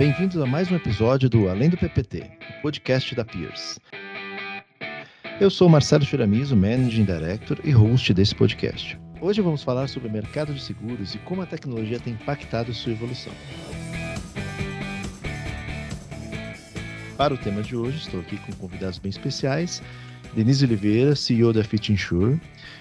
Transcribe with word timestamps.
Bem-vindos 0.00 0.38
a 0.38 0.46
mais 0.46 0.72
um 0.72 0.76
episódio 0.76 1.28
do 1.28 1.50
Além 1.50 1.68
do 1.68 1.76
PPT, 1.76 2.22
podcast 2.62 3.14
da 3.14 3.22
Peers. 3.22 3.78
Eu 5.38 5.50
sou 5.50 5.68
Marcelo 5.68 6.06
Chiramizo, 6.06 6.56
Managing 6.56 7.04
Director 7.04 7.58
e 7.62 7.70
host 7.70 8.14
desse 8.14 8.34
podcast. 8.34 8.98
Hoje 9.20 9.42
vamos 9.42 9.62
falar 9.62 9.90
sobre 9.90 10.08
o 10.08 10.10
mercado 10.10 10.54
de 10.54 10.62
seguros 10.62 11.14
e 11.14 11.18
como 11.18 11.42
a 11.42 11.46
tecnologia 11.46 12.00
tem 12.00 12.14
impactado 12.14 12.72
sua 12.72 12.92
evolução. 12.92 13.34
Para 17.18 17.34
o 17.34 17.36
tema 17.36 17.60
de 17.60 17.76
hoje, 17.76 17.98
estou 17.98 18.20
aqui 18.20 18.38
com 18.38 18.52
convidados 18.52 18.98
bem 18.98 19.10
especiais. 19.10 19.82
Denise 20.34 20.64
Oliveira, 20.64 21.14
CEO 21.14 21.52
da 21.52 21.62
Fit 21.62 21.92
Insure, 21.92 22.40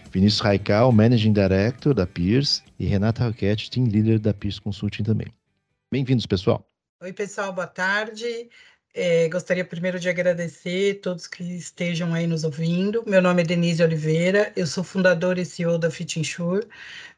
Vinícius 0.10 0.40
Raical, 0.40 0.90
Managing 0.94 1.34
Director 1.34 1.94
da 1.94 2.08
Peers 2.08 2.64
e 2.80 2.86
Renata 2.86 3.26
Roquette, 3.26 3.70
Team 3.70 3.90
Leader 3.90 4.22
da 4.22 4.34
Peers 4.34 4.58
Consulting 4.58 5.04
também. 5.04 5.28
Bem-vindos, 5.92 6.26
pessoal. 6.26 6.69
Oi, 7.02 7.14
pessoal, 7.14 7.54
boa 7.54 7.66
tarde. 7.66 8.50
É, 8.94 9.30
gostaria 9.30 9.64
primeiro 9.64 9.98
de 10.00 10.10
agradecer 10.10 11.00
todos 11.02 11.28
que 11.28 11.44
estejam 11.44 12.14
aí 12.14 12.28
nos 12.28 12.44
ouvindo. 12.44 13.04
Meu 13.08 13.22
nome 13.22 13.42
é 13.42 13.46
Denise 13.46 13.82
Oliveira, 13.82 14.52
eu 14.56 14.68
sou 14.68 14.84
fundadora 14.84 15.40
e 15.40 15.46
CEO 15.46 15.78
da 15.78 15.90
Fit 15.90 16.20
Insure. 16.20 16.68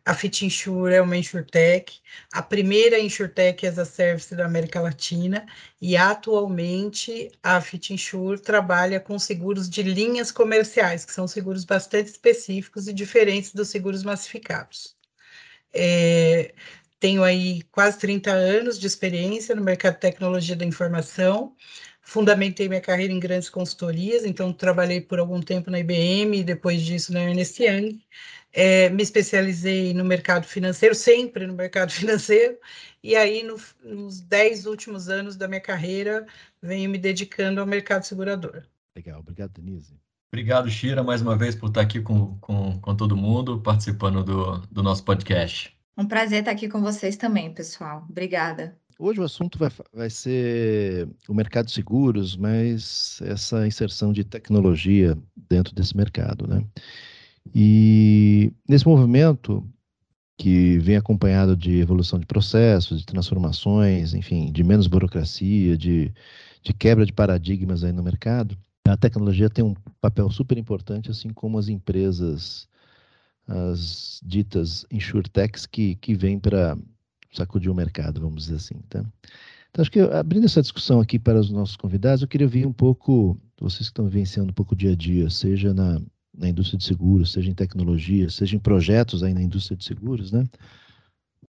A 0.06 0.14
Fit 0.14 0.46
Insure 0.46 0.94
é 0.94 1.02
uma 1.02 1.18
InsurTech, 1.18 2.00
a 2.32 2.44
primeira 2.44 3.00
InsurTech 3.00 3.66
as 3.66 3.80
a 3.80 3.86
service 3.86 4.36
da 4.36 4.46
América 4.46 4.80
Latina, 4.82 5.48
e 5.82 5.98
atualmente 5.98 7.32
a 7.42 7.60
Fit 7.60 7.92
Insure 7.94 8.40
trabalha 8.40 9.00
com 9.00 9.18
seguros 9.18 9.68
de 9.70 9.82
linhas 9.82 10.32
comerciais, 10.32 11.06
que 11.06 11.14
são 11.14 11.28
seguros 11.28 11.66
bastante 11.66 12.08
específicos 12.12 12.88
e 12.88 12.94
diferentes 12.94 13.52
dos 13.54 13.70
seguros 13.70 14.04
massificados. 14.04 14.96
É, 15.74 16.54
tenho 17.02 17.24
aí 17.24 17.64
quase 17.72 17.98
30 17.98 18.32
anos 18.32 18.80
de 18.80 18.86
experiência 18.86 19.56
no 19.56 19.64
mercado 19.64 19.96
de 19.96 20.02
tecnologia 20.02 20.56
da 20.56 20.64
informação. 20.64 21.56
Fundamentei 22.00 22.70
minha 22.70 22.80
carreira 22.80 23.12
em 23.12 23.20
grandes 23.20 23.50
consultorias, 23.50 24.24
então 24.24 24.54
trabalhei 24.54 25.02
por 25.02 25.18
algum 25.18 25.42
tempo 25.42 25.72
na 25.72 25.80
IBM 25.80 26.38
e 26.38 26.44
depois 26.44 26.80
disso 26.84 27.12
na 27.12 27.24
Ernest 27.24 27.62
Young. 27.62 28.00
É, 28.54 28.90
me 28.90 29.02
especializei 29.02 29.96
no 29.96 30.06
mercado 30.06 30.46
financeiro, 30.46 30.94
sempre 30.94 31.48
no 31.48 31.56
mercado 31.56 31.90
financeiro, 31.92 32.58
e 33.04 33.16
aí 33.16 33.42
no, 33.42 33.60
nos 33.84 34.22
dez 34.22 34.68
últimos 34.68 35.10
anos 35.10 35.36
da 35.36 35.48
minha 35.48 35.62
carreira 35.62 36.28
venho 36.62 36.88
me 36.88 37.00
dedicando 37.00 37.60
ao 37.60 37.66
mercado 37.66 38.04
segurador. 38.04 38.62
Legal, 38.96 39.22
obrigado, 39.22 39.54
Denise. 39.54 40.00
Obrigado, 40.32 40.70
Shira, 40.70 41.04
mais 41.04 41.22
uma 41.22 41.36
vez 41.36 41.56
por 41.56 41.70
estar 41.70 41.82
aqui 41.82 42.00
com, 42.00 42.38
com, 42.38 42.80
com 42.80 42.96
todo 42.96 43.18
mundo, 43.18 43.60
participando 43.60 44.24
do, 44.24 44.60
do 44.68 44.84
nosso 44.84 45.04
podcast. 45.04 45.81
Um 45.98 46.06
prazer 46.06 46.40
estar 46.40 46.52
aqui 46.52 46.68
com 46.68 46.82
vocês 46.82 47.18
também, 47.18 47.54
pessoal. 47.54 48.06
Obrigada. 48.10 48.78
Hoje 48.98 49.20
o 49.20 49.24
assunto 49.24 49.58
vai, 49.58 49.70
vai 49.94 50.10
ser 50.10 51.10
o 51.28 51.34
mercado 51.34 51.66
de 51.66 51.72
seguros, 51.72 52.38
mas 52.38 53.20
essa 53.24 53.66
inserção 53.66 54.14
de 54.14 54.24
tecnologia 54.24 55.18
dentro 55.50 55.74
desse 55.74 55.98
mercado, 55.98 56.48
né? 56.48 56.64
E 57.54 58.54
nesse 58.70 58.88
movimento 58.88 59.68
que 60.38 60.78
vem 60.80 60.98
acompanhado 60.98 61.56
de 61.56 61.80
evolução 61.80 62.20
de 62.20 62.26
processos, 62.26 63.00
de 63.00 63.06
transformações, 63.06 64.14
enfim, 64.14 64.52
de 64.52 64.64
menos 64.64 64.88
burocracia, 64.88 65.78
de, 65.78 66.14
de 66.64 66.74
quebra 66.74 67.06
de 67.06 67.14
paradigmas 67.14 67.84
aí 67.84 67.92
no 67.92 68.04
mercado, 68.04 68.58
a 68.88 68.98
tecnologia 68.98 69.50
tem 69.50 69.64
um 69.64 69.76
papel 70.00 70.30
super 70.30 70.58
importante, 70.58 71.12
assim 71.12 71.30
como 71.30 71.58
as 71.58 71.68
empresas 71.70 72.68
as 73.52 74.20
ditas 74.24 74.86
insurtechs 74.90 75.66
que, 75.66 75.96
que 75.96 76.16
vêm 76.16 76.40
para 76.40 76.78
sacudir 77.34 77.70
o 77.70 77.76
mercado, 77.76 78.22
vamos 78.22 78.44
dizer 78.44 78.56
assim, 78.56 78.76
tá? 78.90 79.04
Então, 79.70 79.82
acho 79.82 79.92
que 79.92 80.00
abrindo 80.00 80.46
essa 80.46 80.62
discussão 80.62 81.00
aqui 81.00 81.18
para 81.18 81.40
os 81.40 81.50
nossos 81.50 81.78
convidados, 81.78 82.22
eu 82.22 82.28
queria 82.28 82.48
ouvir 82.48 82.66
um 82.66 82.74
pouco, 82.74 83.38
vocês 83.60 83.80
que 83.80 83.84
estão 83.84 84.06
vivenciando 84.06 84.52
um 84.52 84.54
pouco 84.54 84.74
o 84.74 84.78
dia 84.78 84.92
a 84.92 84.96
dia, 84.96 85.30
seja 85.30 85.74
na, 85.74 86.02
na 86.38 86.50
indústria 86.50 86.78
de 86.78 86.84
seguros, 86.84 87.32
seja 87.32 87.50
em 87.50 87.54
tecnologia, 87.54 88.30
seja 88.30 88.56
em 88.56 88.60
projetos 88.60 89.24
aí 89.24 89.34
na 89.34 89.42
indústria 89.42 89.78
de 89.78 89.86
seguros, 89.86 90.32
né? 90.32 90.46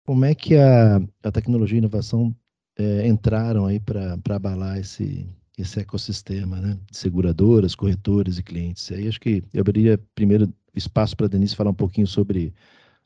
Como 0.05 0.23
é 0.23 0.33
que 0.33 0.55
a, 0.55 1.01
a 1.21 1.31
tecnologia 1.31 1.75
e 1.75 1.79
a 1.79 1.83
inovação 1.83 2.33
é, 2.77 3.07
entraram 3.07 3.65
aí 3.65 3.79
para 3.79 4.17
abalar 4.29 4.77
esse, 4.77 5.27
esse 5.57 5.79
ecossistema, 5.81 6.61
né? 6.61 6.77
De 6.89 6.97
seguradoras, 6.97 7.75
corretores 7.75 8.37
e 8.37 8.43
clientes. 8.43 8.89
Aí 8.91 9.07
acho 9.07 9.19
que 9.19 9.43
eu 9.53 9.61
abriria 9.61 9.99
primeiro 10.15 10.53
espaço 10.75 11.15
para 11.15 11.25
a 11.25 11.29
Denise 11.29 11.55
falar 11.55 11.71
um 11.71 11.75
pouquinho 11.75 12.07
sobre 12.07 12.53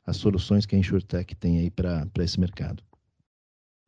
as 0.06 0.16
soluções 0.16 0.64
que 0.64 0.74
a 0.74 0.78
InsurTech 0.78 1.34
tem 1.36 1.58
aí 1.58 1.70
para 1.70 2.08
esse 2.18 2.40
mercado. 2.40 2.82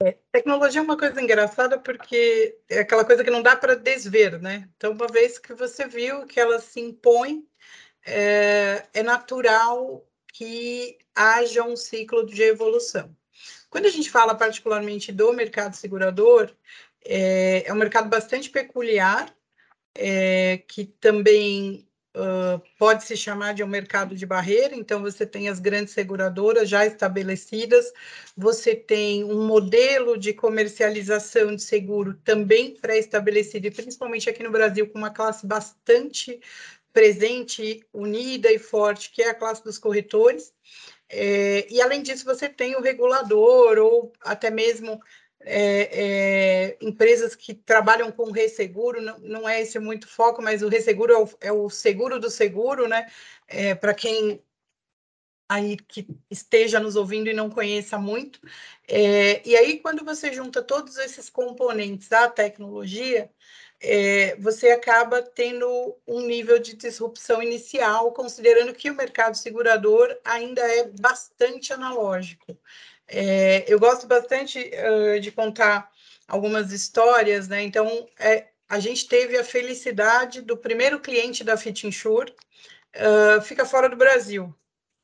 É, 0.02 0.16
tecnologia 0.32 0.80
é 0.80 0.84
uma 0.84 0.96
coisa 0.96 1.20
engraçada 1.20 1.78
porque 1.78 2.58
é 2.68 2.80
aquela 2.80 3.04
coisa 3.04 3.22
que 3.22 3.30
não 3.30 3.42
dá 3.42 3.54
para 3.54 3.76
desver, 3.76 4.41
né? 4.41 4.68
Então, 4.76 4.92
uma 4.92 5.06
vez 5.06 5.38
que 5.38 5.52
você 5.54 5.86
viu 5.86 6.26
que 6.26 6.41
ela 6.41 6.58
se 6.58 6.80
impõe, 6.80 7.44
é, 8.06 8.86
é 8.94 9.02
natural 9.02 10.06
que 10.32 10.97
haja 11.14 11.62
um 11.62 11.76
ciclo 11.76 12.24
de 12.24 12.42
evolução. 12.42 13.14
Quando 13.68 13.86
a 13.86 13.91
gente 13.91 14.10
fala 14.10 14.34
particularmente 14.34 15.12
do 15.12 15.32
mercado 15.32 15.76
segurador, 15.76 16.50
é, 17.04 17.64
é 17.66 17.72
um 17.72 17.76
mercado 17.76 18.08
bastante 18.08 18.48
peculiar, 18.48 19.34
é, 19.94 20.58
que 20.66 20.86
também 20.86 21.86
pode 22.78 23.04
se 23.04 23.16
chamar 23.16 23.54
de 23.54 23.62
um 23.62 23.69
mercado 23.69 24.15
de 24.15 24.26
barreira, 24.26 24.75
então 24.75 25.00
você 25.03 25.25
tem 25.25 25.48
as 25.48 25.60
grandes 25.60 25.94
seguradoras 25.94 26.69
já 26.69 26.84
estabelecidas, 26.84 27.93
você 28.37 28.75
tem 28.75 29.25
um 29.25 29.47
modelo 29.47 30.19
de 30.19 30.32
comercialização 30.32 31.54
de 31.54 31.62
seguro 31.62 32.15
também 32.25 32.75
pré-estabelecido, 32.75 33.66
e 33.66 33.71
principalmente 33.71 34.28
aqui 34.28 34.43
no 34.43 34.50
Brasil, 34.50 34.88
com 34.88 34.98
uma 34.98 35.10
classe 35.10 35.47
bastante 35.47 36.41
presente, 36.93 37.87
unida 37.93 38.50
e 38.50 38.59
forte, 38.59 39.10
que 39.10 39.22
é 39.22 39.31
a 39.31 39.34
classe 39.34 39.62
dos 39.62 39.78
corretores. 39.78 40.53
É, 41.09 41.66
e 41.71 41.81
além 41.81 42.03
disso, 42.03 42.25
você 42.25 42.48
tem 42.48 42.77
o 42.77 42.81
regulador 42.81 43.78
ou 43.78 44.12
até 44.21 44.50
mesmo 44.50 45.00
é, 45.43 46.73
é, 46.73 46.78
empresas 46.81 47.34
que 47.34 47.55
trabalham 47.55 48.12
com 48.12 48.31
resseguro, 48.31 49.01
não, 49.01 49.19
não 49.21 49.49
é 49.49 49.61
esse 49.62 49.78
muito 49.78 50.09
foco, 50.09 50.43
mas 50.43 50.62
o 50.62 50.69
resseguro 50.69 51.12
é 51.12 51.19
o, 51.19 51.28
é 51.41 51.53
o 51.53 51.71
seguro 51.71 52.19
do 52.21 52.31
seguro, 52.31 52.89
né? 52.89 53.11
É, 53.49 53.75
Para 53.75 53.95
quem 53.95 54.43
aí 55.51 55.77
que 55.77 56.06
esteja 56.31 56.78
nos 56.78 56.95
ouvindo 56.95 57.28
e 57.28 57.33
não 57.34 57.51
conheça 57.51 57.99
muito. 57.99 58.41
É, 58.87 59.43
e 59.47 59.56
aí, 59.56 59.81
quando 59.81 60.05
você 60.05 60.33
junta 60.33 60.62
todos 60.62 60.97
esses 60.97 61.28
componentes 61.28 62.09
da 62.09 62.28
tecnologia, 62.28 63.28
é, 63.81 64.37
você 64.37 64.71
acaba 64.71 65.21
tendo 65.22 65.97
um 66.07 66.21
nível 66.21 66.61
de 66.61 66.77
disrupção 66.77 67.43
inicial, 67.43 68.12
considerando 68.12 68.72
que 68.75 68.91
o 68.91 68.95
mercado 68.95 69.37
segurador 69.37 70.17
ainda 70.25 70.61
é 70.62 70.84
bastante 70.89 71.72
analógico. 71.72 72.57
É, 73.12 73.65
eu 73.66 73.78
gosto 73.81 74.06
bastante 74.06 74.59
uh, 74.59 75.21
de 75.21 75.32
contar 75.32 75.91
algumas 76.28 76.72
histórias, 76.72 77.48
né? 77.48 77.62
Então, 77.62 78.09
é, 78.19 78.48
a 78.69 78.78
gente 78.78 79.09
teve 79.09 79.37
a 79.37 79.43
felicidade 79.43 80.41
do 80.41 80.56
primeiro 80.56 81.00
cliente 81.00 81.43
da 81.43 81.56
Fit 81.56 81.88
Insure, 81.88 82.32
uh, 82.94 83.43
fica 83.43 83.66
fora 83.66 83.88
do 83.88 83.97
Brasil. 83.97 84.54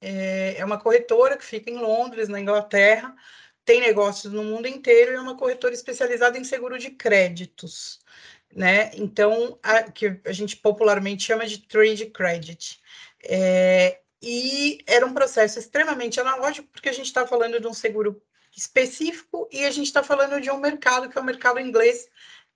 É, 0.01 0.55
é, 0.59 0.65
uma 0.65 0.79
corretora 0.79 1.37
que 1.37 1.45
fica 1.45 1.69
em 1.69 1.79
Londres, 1.79 2.29
na 2.29 2.41
Inglaterra, 2.41 3.13
tem 3.65 3.81
negócios 3.81 4.33
no 4.33 4.45
mundo 4.45 4.69
inteiro 4.69 5.13
e 5.13 5.15
é 5.17 5.21
uma 5.21 5.37
corretora 5.37 5.75
especializada 5.75 6.39
em 6.39 6.45
seguro 6.45 6.79
de 6.79 6.91
créditos, 6.91 7.99
né? 8.55 8.93
Então, 8.95 9.59
a, 9.63 9.83
que 9.91 10.21
a 10.25 10.33
gente 10.33 10.57
popularmente 10.57 11.25
chama 11.25 11.45
de 11.47 11.59
trade 11.59 12.07
credit. 12.07 12.81
É, 13.25 14.01
e 14.23 14.79
era 14.87 15.07
um 15.07 15.15
processo 15.15 15.59
extremamente 15.59 16.21
analógico, 16.21 16.69
porque 16.73 16.89
a 16.89 16.93
gente 16.93 17.07
está 17.07 17.27
falando 17.27 17.61
de 17.61 17.67
um 17.67 17.75
seguro 17.75 18.23
específico 18.57 19.49
e 19.53 19.65
a 19.65 19.71
gente 19.71 19.87
está 19.87 20.03
falando 20.03 20.41
de 20.41 20.51
um 20.51 20.59
mercado 20.59 21.09
que 21.09 21.19
é 21.19 21.21
o 21.21 21.25
mercado 21.25 21.61
inglês, 21.61 22.09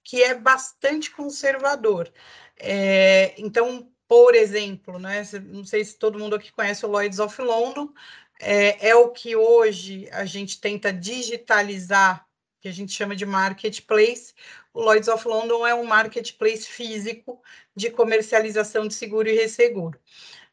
que 0.02 0.22
é 0.22 0.34
bastante 0.34 1.10
conservador. 1.10 2.10
É, 2.56 3.34
então, 3.38 3.90
por 4.08 4.34
exemplo, 4.34 4.98
né, 4.98 5.22
não 5.44 5.64
sei 5.64 5.84
se 5.84 5.96
todo 5.98 6.18
mundo 6.18 6.34
aqui 6.34 6.50
conhece 6.52 6.84
o 6.84 6.88
Lloyds 6.88 7.18
of 7.18 7.40
London, 7.40 7.92
é, 8.40 8.88
é 8.88 8.94
o 8.94 9.10
que 9.10 9.36
hoje 9.36 10.08
a 10.12 10.24
gente 10.24 10.60
tenta 10.60 10.92
digitalizar, 10.92 12.26
que 12.60 12.68
a 12.68 12.72
gente 12.72 12.92
chama 12.92 13.14
de 13.14 13.26
marketplace. 13.26 14.34
O 14.72 14.80
Lloyds 14.80 15.08
of 15.08 15.26
London 15.28 15.66
é 15.66 15.74
um 15.74 15.84
marketplace 15.84 16.66
físico 16.66 17.42
de 17.76 17.90
comercialização 17.90 18.88
de 18.88 18.94
seguro 18.94 19.28
e 19.28 19.34
resseguro. 19.34 19.98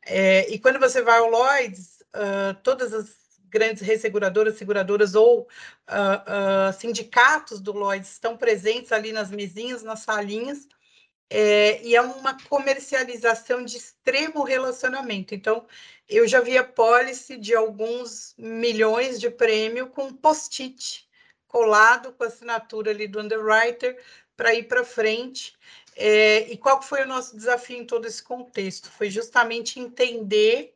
É, 0.07 0.49
e 0.49 0.57
quando 0.57 0.79
você 0.79 1.01
vai 1.01 1.19
ao 1.19 1.29
Lloyds, 1.29 1.99
uh, 2.15 2.53
todas 2.63 2.93
as 2.93 3.07
grandes 3.49 3.81
resseguradoras, 3.81 4.57
seguradoras 4.57 5.15
ou 5.15 5.41
uh, 5.41 6.69
uh, 6.69 6.73
sindicatos 6.79 7.59
do 7.59 7.71
Lloyds 7.71 8.11
estão 8.11 8.37
presentes 8.37 8.91
ali 8.91 9.11
nas 9.11 9.29
mesinhas, 9.29 9.83
nas 9.83 9.99
salinhas, 9.99 10.67
é, 11.29 11.81
e 11.83 11.95
é 11.95 12.01
uma 12.01 12.37
comercialização 12.45 13.63
de 13.63 13.77
extremo 13.77 14.43
relacionamento. 14.43 15.35
Então, 15.35 15.65
eu 16.07 16.25
já 16.25 16.39
vi 16.39 16.57
a 16.57 16.63
policy 16.63 17.37
de 17.37 17.53
alguns 17.53 18.33
milhões 18.37 19.19
de 19.19 19.29
prêmio 19.29 19.87
com 19.87 20.13
post-it 20.13 21.05
colado 21.47 22.13
com 22.13 22.23
a 22.23 22.27
assinatura 22.27 22.91
ali 22.91 23.07
do 23.07 23.19
underwriter 23.19 23.97
para 24.35 24.53
ir 24.53 24.63
para 24.63 24.83
frente. 24.83 25.57
É, 25.99 26.51
e 26.51 26.57
qual 26.57 26.79
foi 26.79 27.03
o 27.03 27.07
nosso 27.07 27.35
desafio 27.35 27.77
em 27.77 27.85
todo 27.85 28.05
esse 28.05 28.21
contexto? 28.21 28.91
Foi 28.91 29.09
justamente 29.09 29.79
entender 29.79 30.75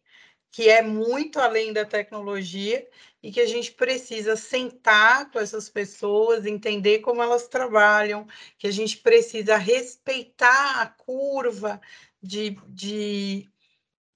que 0.50 0.68
é 0.68 0.82
muito 0.82 1.40
além 1.40 1.72
da 1.72 1.86
tecnologia 1.86 2.88
e 3.22 3.32
que 3.32 3.40
a 3.40 3.46
gente 3.46 3.72
precisa 3.72 4.36
sentar 4.36 5.30
com 5.32 5.40
essas 5.40 5.70
pessoas, 5.70 6.46
entender 6.46 7.00
como 7.00 7.22
elas 7.22 7.48
trabalham, 7.48 8.28
que 8.58 8.66
a 8.68 8.72
gente 8.72 8.98
precisa 8.98 9.58
respeitar 9.58 10.82
a 10.82 10.88
curva 10.88 11.80
de, 12.22 12.58
de 12.68 13.48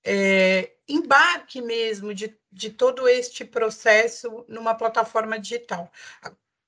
é, 0.03 0.73
embarque 0.89 1.61
mesmo 1.61 2.15
de, 2.15 2.35
de 2.51 2.71
todo 2.71 3.07
este 3.07 3.45
processo 3.45 4.43
numa 4.47 4.73
plataforma 4.75 5.39
digital. 5.39 5.91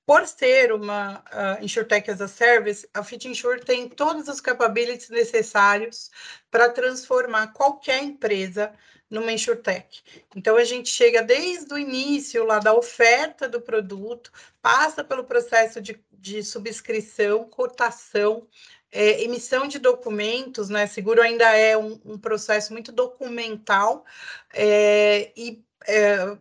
Por 0.08 0.26
ser 0.26 0.72
uma 0.72 1.18
uh, 1.18 1.62
InsurTech 1.62 2.10
as 2.10 2.22
a 2.22 2.28
Service, 2.28 2.88
a 2.94 3.04
FitInsure 3.04 3.60
tem 3.60 3.90
todos 3.90 4.26
os 4.26 4.40
capabilities 4.40 5.10
necessários 5.10 6.10
para 6.50 6.70
transformar 6.70 7.48
qualquer 7.48 8.02
empresa 8.02 8.72
numa 9.10 9.30
InsurTech. 9.30 10.02
Então, 10.34 10.56
a 10.56 10.64
gente 10.64 10.88
chega 10.88 11.22
desde 11.22 11.74
o 11.74 11.78
início 11.78 12.42
lá 12.44 12.58
da 12.58 12.72
oferta 12.72 13.46
do 13.46 13.60
produto, 13.60 14.32
passa 14.62 15.04
pelo 15.04 15.24
processo 15.24 15.78
de, 15.78 16.02
de 16.10 16.42
subscrição, 16.42 17.44
cotação, 17.44 18.48
é, 18.90 19.22
emissão 19.22 19.68
de 19.68 19.78
documentos, 19.78 20.70
né? 20.70 20.86
Seguro 20.86 21.20
ainda 21.20 21.54
é 21.54 21.76
um, 21.76 22.00
um 22.02 22.16
processo 22.16 22.72
muito 22.72 22.90
documental 22.92 24.06
é, 24.54 25.30
e 25.36 25.62
é, 25.86 26.38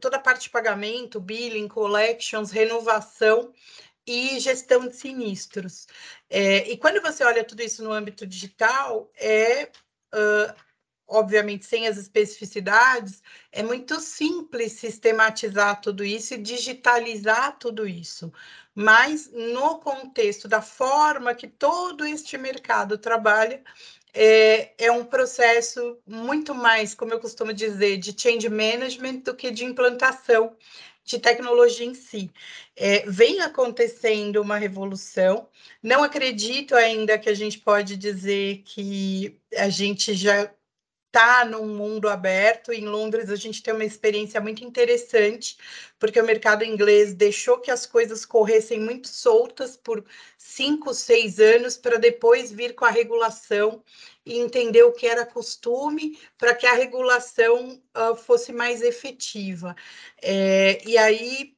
toda 0.00 0.16
a 0.16 0.20
parte 0.20 0.44
de 0.44 0.50
pagamento, 0.50 1.20
billing, 1.20 1.68
collections, 1.68 2.50
renovação 2.50 3.52
e 4.06 4.38
gestão 4.40 4.86
de 4.86 4.96
sinistros. 4.96 5.86
É, 6.30 6.68
e 6.70 6.76
quando 6.76 7.00
você 7.02 7.24
olha 7.24 7.44
tudo 7.44 7.62
isso 7.62 7.82
no 7.82 7.92
âmbito 7.92 8.26
digital, 8.26 9.10
é 9.16 9.64
uh, 10.14 10.54
obviamente 11.08 11.64
sem 11.64 11.86
as 11.86 11.96
especificidades, 11.96 13.22
é 13.52 13.62
muito 13.62 14.00
simples 14.00 14.72
sistematizar 14.72 15.80
tudo 15.80 16.04
isso 16.04 16.34
e 16.34 16.38
digitalizar 16.38 17.58
tudo 17.58 17.86
isso. 17.86 18.32
Mas 18.74 19.30
no 19.32 19.78
contexto 19.78 20.48
da 20.48 20.60
forma 20.60 21.34
que 21.34 21.46
todo 21.46 22.04
este 22.04 22.36
mercado 22.36 22.98
trabalha, 22.98 23.62
é, 24.16 24.72
é 24.78 24.90
um 24.90 25.04
processo 25.04 25.98
muito 26.06 26.54
mais, 26.54 26.94
como 26.94 27.12
eu 27.12 27.20
costumo 27.20 27.52
dizer, 27.52 27.98
de 27.98 28.18
change 28.18 28.48
management 28.48 29.18
do 29.18 29.34
que 29.34 29.50
de 29.50 29.64
implantação 29.64 30.56
de 31.04 31.18
tecnologia 31.18 31.86
em 31.86 31.94
si. 31.94 32.30
É, 32.74 33.04
vem 33.06 33.40
acontecendo 33.40 34.40
uma 34.40 34.56
revolução. 34.56 35.46
Não 35.82 36.02
acredito 36.02 36.74
ainda 36.74 37.18
que 37.18 37.28
a 37.28 37.34
gente 37.34 37.58
pode 37.58 37.96
dizer 37.96 38.62
que 38.64 39.38
a 39.54 39.68
gente 39.68 40.14
já 40.14 40.50
está 41.16 41.46
num 41.46 41.66
mundo 41.66 42.10
aberto. 42.10 42.70
Em 42.70 42.84
Londres, 42.84 43.30
a 43.30 43.36
gente 43.36 43.62
tem 43.62 43.72
uma 43.72 43.84
experiência 43.84 44.38
muito 44.38 44.62
interessante, 44.62 45.56
porque 45.98 46.20
o 46.20 46.24
mercado 46.24 46.62
inglês 46.62 47.14
deixou 47.14 47.58
que 47.58 47.70
as 47.70 47.86
coisas 47.86 48.26
corressem 48.26 48.78
muito 48.78 49.08
soltas 49.08 49.78
por 49.78 50.04
cinco, 50.36 50.92
seis 50.92 51.40
anos, 51.40 51.78
para 51.78 51.98
depois 51.98 52.52
vir 52.52 52.74
com 52.74 52.84
a 52.84 52.90
regulação 52.90 53.82
e 54.26 54.38
entender 54.38 54.82
o 54.82 54.92
que 54.92 55.06
era 55.06 55.24
costume, 55.24 56.18
para 56.36 56.54
que 56.54 56.66
a 56.66 56.74
regulação 56.74 57.80
uh, 57.96 58.14
fosse 58.14 58.52
mais 58.52 58.82
efetiva. 58.82 59.74
É, 60.20 60.86
e 60.86 60.98
aí 60.98 61.55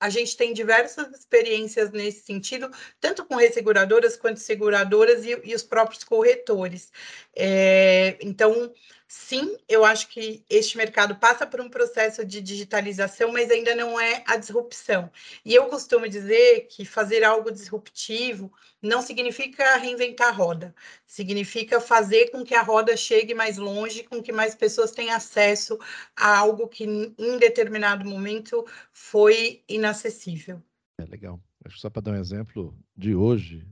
a 0.00 0.08
gente 0.08 0.36
tem 0.36 0.52
diversas 0.52 1.12
experiências 1.12 1.90
nesse 1.90 2.24
sentido, 2.24 2.70
tanto 3.00 3.24
com 3.24 3.34
resseguradoras 3.34 4.16
quanto 4.16 4.38
seguradoras 4.38 5.24
e, 5.24 5.40
e 5.44 5.54
os 5.54 5.62
próprios 5.62 6.04
corretores. 6.04 6.92
É, 7.34 8.16
então, 8.20 8.72
sim, 9.08 9.56
eu 9.66 9.86
acho 9.86 10.08
que 10.08 10.44
este 10.50 10.76
mercado 10.76 11.16
passa 11.16 11.46
por 11.46 11.62
um 11.62 11.70
processo 11.70 12.24
de 12.26 12.42
digitalização, 12.42 13.32
mas 13.32 13.50
ainda 13.50 13.74
não 13.74 13.98
é 13.98 14.22
a 14.26 14.36
disrupção. 14.36 15.10
E 15.42 15.54
eu 15.54 15.66
costumo 15.66 16.06
dizer 16.06 16.68
que 16.68 16.84
fazer 16.84 17.24
algo 17.24 17.50
disruptivo 17.50 18.52
não 18.82 19.00
significa 19.00 19.76
reinventar 19.76 20.28
a 20.28 20.32
roda, 20.32 20.74
significa 21.06 21.80
fazer 21.80 22.30
com 22.30 22.44
que 22.44 22.54
a 22.54 22.62
roda 22.62 22.94
chegue 22.96 23.34
mais 23.34 23.56
longe, 23.56 24.04
com 24.04 24.22
que 24.22 24.30
mais 24.30 24.54
pessoas 24.54 24.92
tenham 24.92 25.16
acesso 25.16 25.78
a 26.14 26.36
algo 26.36 26.68
que 26.68 26.84
em 26.84 27.38
determinado 27.38 28.04
momento 28.04 28.66
foi 28.92 29.64
inacessível. 29.66 30.62
É 30.98 31.04
legal. 31.06 31.40
Acho 31.64 31.78
só 31.78 31.88
para 31.88 32.02
dar 32.02 32.12
um 32.12 32.20
exemplo 32.20 32.76
de 32.94 33.14
hoje, 33.14 33.66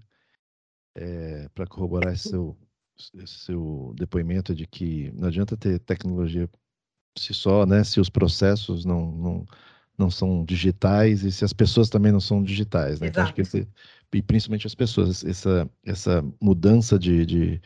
é, 0.95 1.49
para 1.51 1.67
corroborar 1.67 2.15
esse 2.15 2.31
seu 2.31 2.57
seu 3.27 3.93
depoimento 3.97 4.55
de 4.55 4.67
que 4.67 5.13
não 5.15 5.29
adianta 5.29 5.57
ter 5.57 5.79
tecnologia 5.81 6.49
se 7.19 7.33
só, 7.33 7.65
né, 7.65 7.83
se 7.83 8.01
os 8.01 8.11
processos 8.11 8.85
não, 8.85 9.11
não, 9.13 9.47
não 9.97 10.11
são 10.11 10.45
digitais 10.45 11.23
e 11.25 11.33
se 11.33 11.45
as 11.45 11.53
pessoas 11.53 11.89
também 11.89 12.13
não 12.13 12.21
são 12.21 12.43
digitais, 12.43 13.01
né? 13.01 13.09
Então, 13.09 13.25
acho 13.25 13.35
que 13.35 13.41
esse, 13.41 13.67
e 14.13 14.23
principalmente 14.23 14.67
as 14.67 14.75
pessoas, 14.75 15.25
essa, 15.25 15.69
essa 15.85 16.25
mudança 16.41 16.99
de, 16.99 17.25
de, 17.25 17.61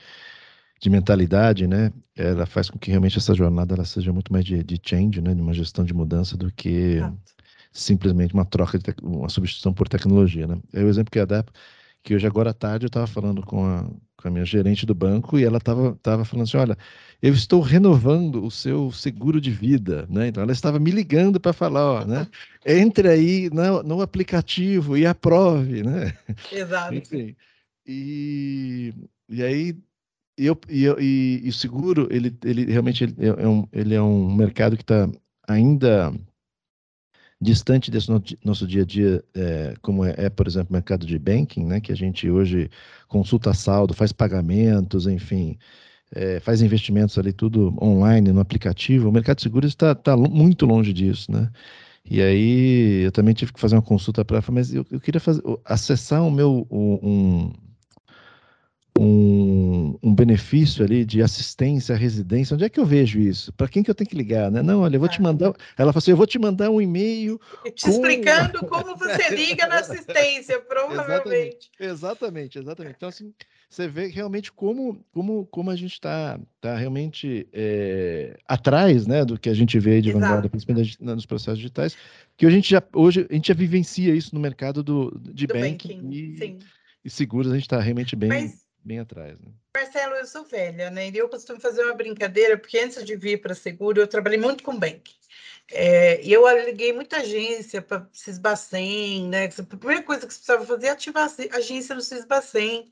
de, 0.81 0.91
mentalidade, 0.91 1.67
né, 1.67 1.93
ela 2.17 2.47
faz 2.47 2.71
com 2.71 2.79
que 2.79 2.91
realmente 2.91 3.19
essa 3.19 3.35
jornada 3.35 3.75
ela 3.75 3.85
seja 3.85 4.13
muito 4.13 4.33
mais 4.33 4.45
de, 4.45 4.63
de 4.63 4.81
change, 4.83 5.21
né, 5.21 5.35
de 5.35 5.41
uma 5.41 5.53
gestão 5.53 5.85
de 5.85 5.95
mudança 5.95 6.37
do 6.37 6.51
que 6.53 6.97
Exato. 6.97 7.19
simplesmente 7.73 8.35
uma 8.35 8.45
troca, 8.45 8.79
de 8.79 8.95
uma 9.03 9.29
substituição 9.29 9.73
por 9.73 9.89
tecnologia, 9.89 10.47
né? 10.47 10.61
É 10.73 10.83
o 10.83 10.89
exemplo 10.89 11.11
que 11.11 11.19
a 11.19 11.25
DAP 11.25 11.51
que 12.03 12.15
hoje 12.15 12.27
agora 12.27 12.51
à 12.51 12.55
tarde 12.55 12.87
eu 12.87 12.89
estava 12.89 13.07
falando 13.07 13.43
com 13.43 13.65
a, 13.65 13.89
com 14.21 14.29
a 14.29 14.31
minha 14.31 14.45
gerente 14.45 14.85
do 14.87 14.95
banco 14.95 15.39
e 15.39 15.45
ela 15.45 15.59
estava 15.59 15.97
tava 16.03 16.25
falando 16.25 16.45
assim, 16.45 16.57
olha, 16.57 16.77
eu 17.23 17.33
estou 17.33 17.61
renovando 17.61 18.45
o 18.45 18.51
seu 18.51 18.93
seguro 18.93 19.41
de 19.41 19.51
vida, 19.51 20.07
né? 20.09 20.29
Então 20.29 20.43
ela 20.43 20.53
estava 20.53 20.79
me 20.79 20.91
ligando 20.91 21.41
para 21.41 21.53
falar, 21.53 21.85
ó, 21.85 22.05
né? 22.05 22.27
Entre 22.65 23.09
aí 23.09 23.51
no, 23.51 23.83
no 23.83 24.03
aplicativo 24.03 24.97
e 24.97 25.07
aprove, 25.07 25.83
né? 25.83 26.13
Exato. 26.53 26.95
Enfim, 26.95 27.35
e, 27.87 28.95
e 29.29 29.43
aí 29.43 29.77
e, 30.39 30.47
eu, 30.47 30.59
e, 30.69 30.87
e, 30.87 31.41
e 31.45 31.49
o 31.49 31.53
seguro, 31.53 32.09
ele, 32.11 32.35
ele 32.45 32.65
realmente 32.65 33.05
ele 33.05 33.15
é, 33.19 33.47
um, 33.47 33.67
ele 33.73 33.95
é 33.95 34.01
um 34.01 34.35
mercado 34.35 34.77
que 34.77 34.83
está 34.83 35.07
ainda 35.47 36.13
distante 37.41 37.91
desse 37.91 38.11
no, 38.11 38.23
nosso 38.45 38.67
dia 38.67 38.83
a 38.83 38.85
dia, 38.85 39.25
é, 39.35 39.75
como 39.81 40.05
é, 40.05 40.15
é, 40.17 40.31
por 40.31 40.47
exemplo, 40.47 40.69
o 40.71 40.73
mercado 40.75 41.07
de 41.07 41.19
banking, 41.19 41.65
né, 41.65 41.81
que 41.81 41.93
a 41.93 41.97
gente 41.97 42.29
hoje 42.29 42.71
consulta 43.09 43.55
saldo, 43.55 43.95
faz 43.95 44.13
pagamentos, 44.13 45.07
enfim, 45.07 45.59
é, 46.15 46.41
faz 46.41 46.61
investimentos 46.63 47.17
ali 47.19 47.33
tudo 47.33 47.75
online, 47.83 48.33
no 48.33 48.41
aplicativo. 48.41 49.09
O 49.09 49.13
mercado 49.13 49.37
de 49.37 49.43
seguros 49.45 49.71
está 49.71 49.95
tá 49.95 50.17
muito 50.17 50.67
longe 50.67 50.93
disso, 50.93 51.33
né? 51.33 51.51
E 52.05 52.21
aí 52.21 53.03
eu 53.05 53.13
também 53.13 53.35
tive 53.35 53.53
que 53.53 53.61
fazer 53.61 53.77
uma 53.77 53.83
consulta 53.83 54.25
para 54.25 54.43
mas 54.51 54.75
eu, 54.75 54.85
eu, 54.91 55.01
queria 55.01 55.21
fazer, 55.21 55.43
acessar 55.65 56.23
o 56.27 56.31
meu 56.31 56.67
um, 56.71 57.53
um, 59.03 59.99
um, 60.03 60.15
benefício 60.15 60.85
ali 60.85 61.07
de 61.07 61.23
assistência 61.23 61.95
à 61.95 61.99
residência, 61.99 62.55
onde 62.55 62.65
é 62.65 62.69
que 62.69 62.79
eu 62.79 62.85
vejo 62.85 63.19
isso? 63.19 63.51
Para 63.55 63.67
quem 63.67 63.83
que 63.83 63.91
eu 63.91 63.95
tenho 63.95 64.11
que 64.11 64.15
ligar, 64.15 64.51
né? 64.51 64.63
Não, 64.63 64.81
olha, 64.81 64.97
eu 64.97 65.01
vou 65.01 65.09
te 65.09 65.23
mandar. 65.23 65.55
Ela 65.79 65.91
falou 65.91 65.97
assim: 65.97 66.11
eu 66.11 66.19
vou 66.19 66.27
te 66.27 66.39
mandar 66.39 66.69
um 66.69 66.83
e-mail. 66.83 67.41
Te 67.75 67.85
com... 67.85 67.91
explicando 67.91 68.59
como 68.67 68.95
você 68.97 69.35
liga 69.35 69.67
na 69.67 69.79
assistência, 69.79 70.61
provavelmente. 70.69 71.71
Exatamente, 71.81 72.59
exatamente, 72.59 72.59
exatamente. 72.59 72.97
Então, 72.99 73.09
assim, 73.09 73.33
você 73.71 73.89
vê 73.89 74.09
realmente 74.09 74.53
como, 74.53 75.03
como, 75.15 75.47
como 75.47 75.71
a 75.71 75.77
gente 75.77 75.95
está 75.95 76.39
tá 76.61 76.77
realmente 76.77 77.49
é, 77.55 78.37
atrás 78.47 79.07
né, 79.07 79.25
do 79.25 79.39
que 79.39 79.49
a 79.49 79.55
gente 79.55 79.79
vê 79.79 80.03
de 80.03 80.13
vanguarda, 80.13 80.51
principalmente 80.51 81.03
nos 81.03 81.25
processos 81.25 81.59
digitais, 81.59 81.97
que 82.37 82.45
a 82.45 82.51
gente 82.51 82.69
já, 82.69 82.83
hoje 82.95 83.27
a 83.31 83.33
gente 83.33 83.49
já 83.49 83.55
vivencia 83.55 84.15
isso 84.15 84.35
no 84.35 84.41
mercado 84.43 84.83
do, 84.83 85.19
de 85.33 85.47
do 85.47 85.55
banking, 85.55 86.03
banking 86.03 86.11
e, 86.13 86.59
e 87.03 87.09
seguros, 87.09 87.51
a 87.51 87.55
gente 87.55 87.65
está 87.65 87.81
realmente 87.81 88.15
bem. 88.15 88.29
Mas 88.29 88.70
bem 88.85 88.99
atrás. 88.99 89.39
Né? 89.39 89.53
Marcelo, 89.77 90.15
eu 90.15 90.27
sou 90.27 90.45
velha, 90.45 90.91
né? 90.91 91.09
E 91.09 91.17
eu 91.17 91.29
costumo 91.29 91.61
fazer 91.61 91.85
uma 91.85 91.95
brincadeira, 91.95 92.59
porque 92.59 92.79
antes 92.79 93.05
de 93.05 93.17
vir 93.17 93.41
para 93.41 93.55
seguro, 93.55 94.01
eu 94.01 94.07
trabalhei 94.09 94.39
muito 94.39 94.63
com 94.63 94.79
banking. 94.79 95.15
É, 95.73 96.21
eu 96.27 96.45
liguei 96.65 96.93
muita 96.93 97.19
agência 97.19 97.81
para 97.81 98.09
Cisbacen, 98.13 99.29
né? 99.29 99.47
A 99.47 99.77
primeira 99.77 100.03
coisa 100.03 100.27
que 100.27 100.33
você 100.33 100.39
precisava 100.39 100.67
fazer 100.67 100.87
é 100.89 100.91
ativar 100.91 101.29
a 101.29 101.57
agência 101.57 101.95
do 101.95 102.03
Cisbacen. 102.03 102.91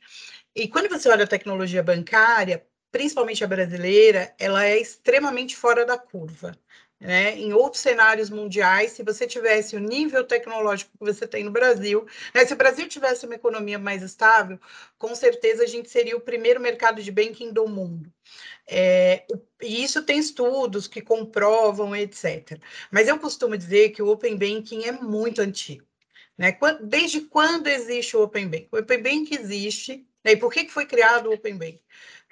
E 0.54 0.68
quando 0.68 0.88
você 0.88 1.08
olha 1.08 1.24
a 1.24 1.28
tecnologia 1.28 1.82
bancária, 1.82 2.64
principalmente 2.90 3.42
a 3.42 3.48
brasileira, 3.48 4.34
ela 4.38 4.64
é 4.64 4.78
extremamente 4.78 5.56
fora 5.56 5.84
da 5.84 5.98
curva. 5.98 6.56
Né? 7.00 7.38
Em 7.38 7.52
outros 7.52 7.80
cenários 7.80 8.28
mundiais, 8.28 8.92
se 8.92 9.04
você 9.04 9.24
tivesse 9.24 9.76
o 9.76 9.78
nível 9.78 10.24
tecnológico 10.24 10.90
que 10.98 11.04
você 11.04 11.28
tem 11.28 11.44
no 11.44 11.50
Brasil, 11.52 12.04
né? 12.34 12.44
se 12.44 12.52
o 12.52 12.56
Brasil 12.56 12.88
tivesse 12.88 13.24
uma 13.24 13.36
economia 13.36 13.78
mais 13.78 14.02
estável, 14.02 14.58
com 14.98 15.14
certeza 15.14 15.62
a 15.62 15.66
gente 15.66 15.88
seria 15.88 16.16
o 16.16 16.20
primeiro 16.20 16.60
mercado 16.60 17.00
de 17.00 17.12
banking 17.12 17.52
do 17.52 17.68
mundo. 17.68 18.12
É, 18.66 19.24
e 19.62 19.82
isso 19.82 20.02
tem 20.02 20.18
estudos 20.18 20.88
que 20.88 21.00
comprovam, 21.00 21.94
etc. 21.94 22.60
Mas 22.90 23.06
eu 23.06 23.18
costumo 23.18 23.56
dizer 23.56 23.90
que 23.90 24.02
o 24.02 24.08
Open 24.08 24.36
Banking 24.36 24.84
é 24.84 24.92
muito 24.92 25.40
antigo. 25.40 25.86
Né? 26.36 26.56
Desde 26.82 27.22
quando 27.22 27.68
existe 27.68 28.16
o 28.16 28.22
Open 28.22 28.48
Bank? 28.48 28.68
O 28.72 28.78
Open 28.78 29.02
Bank 29.02 29.34
existe, 29.34 30.06
né? 30.24 30.32
e 30.32 30.36
por 30.36 30.52
que, 30.52 30.68
foi 30.68 30.84
criado 30.84 31.30
o 31.30 31.34
Open 31.34 31.56
Bank? 31.56 31.80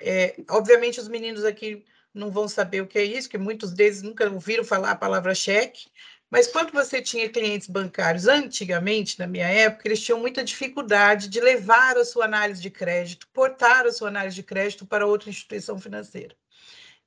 É, 0.01 0.37
obviamente, 0.51 1.01
os 1.01 1.09
meninos 1.09 1.45
aqui 1.45 1.85
não 2.17 2.31
vão 2.31 2.49
saber 2.49 2.81
o 2.81 2.87
que 2.87 2.99
é 2.99 3.05
isso, 3.05 3.29
que 3.29 3.39
muitos 3.39 3.73
deles 3.73 4.03
nunca 4.03 4.29
ouviram 4.29 4.65
falar 4.65 4.91
a 4.91 4.97
palavra 4.97 5.35
cheque, 5.35 5.87
mas 6.31 6.49
quando 6.49 6.73
você 6.73 7.01
tinha 7.01 7.29
clientes 7.29 7.69
bancários, 7.69 8.27
antigamente, 8.27 9.19
na 9.19 9.27
minha 9.27 9.47
época, 9.47 9.87
eles 9.87 10.03
tinham 10.03 10.19
muita 10.19 10.43
dificuldade 10.43 11.29
de 11.29 11.41
levar 11.41 11.97
a 11.97 12.05
sua 12.05 12.25
análise 12.25 12.61
de 12.61 12.71
crédito, 12.71 13.29
portar 13.33 13.87
a 13.87 13.93
sua 13.93 14.09
análise 14.09 14.35
de 14.35 14.43
crédito 14.43 14.85
para 14.85 15.07
outra 15.07 15.31
instituição 15.31 15.79
financeira. 15.79 16.35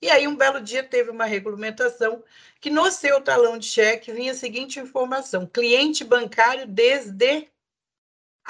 E 0.01 0.09
aí, 0.09 0.25
um 0.25 0.37
belo 0.37 0.61
dia, 0.61 0.81
teve 0.81 1.11
uma 1.11 1.25
regulamentação 1.25 2.23
que 2.61 2.69
no 2.69 2.89
seu 2.89 3.19
talão 3.19 3.57
de 3.57 3.65
cheque 3.65 4.13
vinha 4.13 4.31
a 4.31 4.35
seguinte 4.35 4.79
informação: 4.79 5.45
cliente 5.45 6.05
bancário 6.05 6.65
desde 6.65 7.49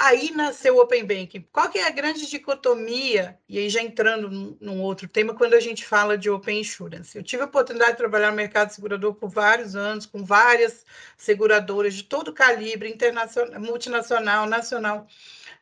Aí 0.01 0.32
nasceu 0.32 0.77
o 0.77 0.82
Open 0.82 1.03
Banking. 1.03 1.46
Qual 1.51 1.70
que 1.70 1.77
é 1.77 1.86
a 1.86 1.89
grande 1.89 2.25
dicotomia? 2.25 3.38
E 3.50 3.60
aí 3.60 3.70
já 3.70 3.82
entrando 3.82 4.58
num, 4.62 4.82
outro 4.82 5.10
tema, 5.10 5.34
quando 5.34 5.56
a 5.56 5.60
gente 5.60 5.86
fala 5.86 6.18
de 6.18 6.29
Open 6.29 6.62
Insurance. 6.62 7.18
Eu 7.18 7.22
tive 7.22 7.44
a 7.44 7.46
oportunidade 7.46 7.91
de 7.91 7.98
trabalhar 7.98 8.29
no 8.29 8.38
mercado 8.38 8.70
segurador 8.70 9.13
por 9.15 9.29
vários 9.29 9.75
anos, 9.75 10.06
com 10.06 10.24
várias 10.24 10.86
seguradoras 11.18 11.94
de 11.94 12.03
todo 12.03 12.32
calibre, 12.32 12.89
internacional, 12.89 13.60
multinacional, 13.60 14.46
nacional. 14.48 15.06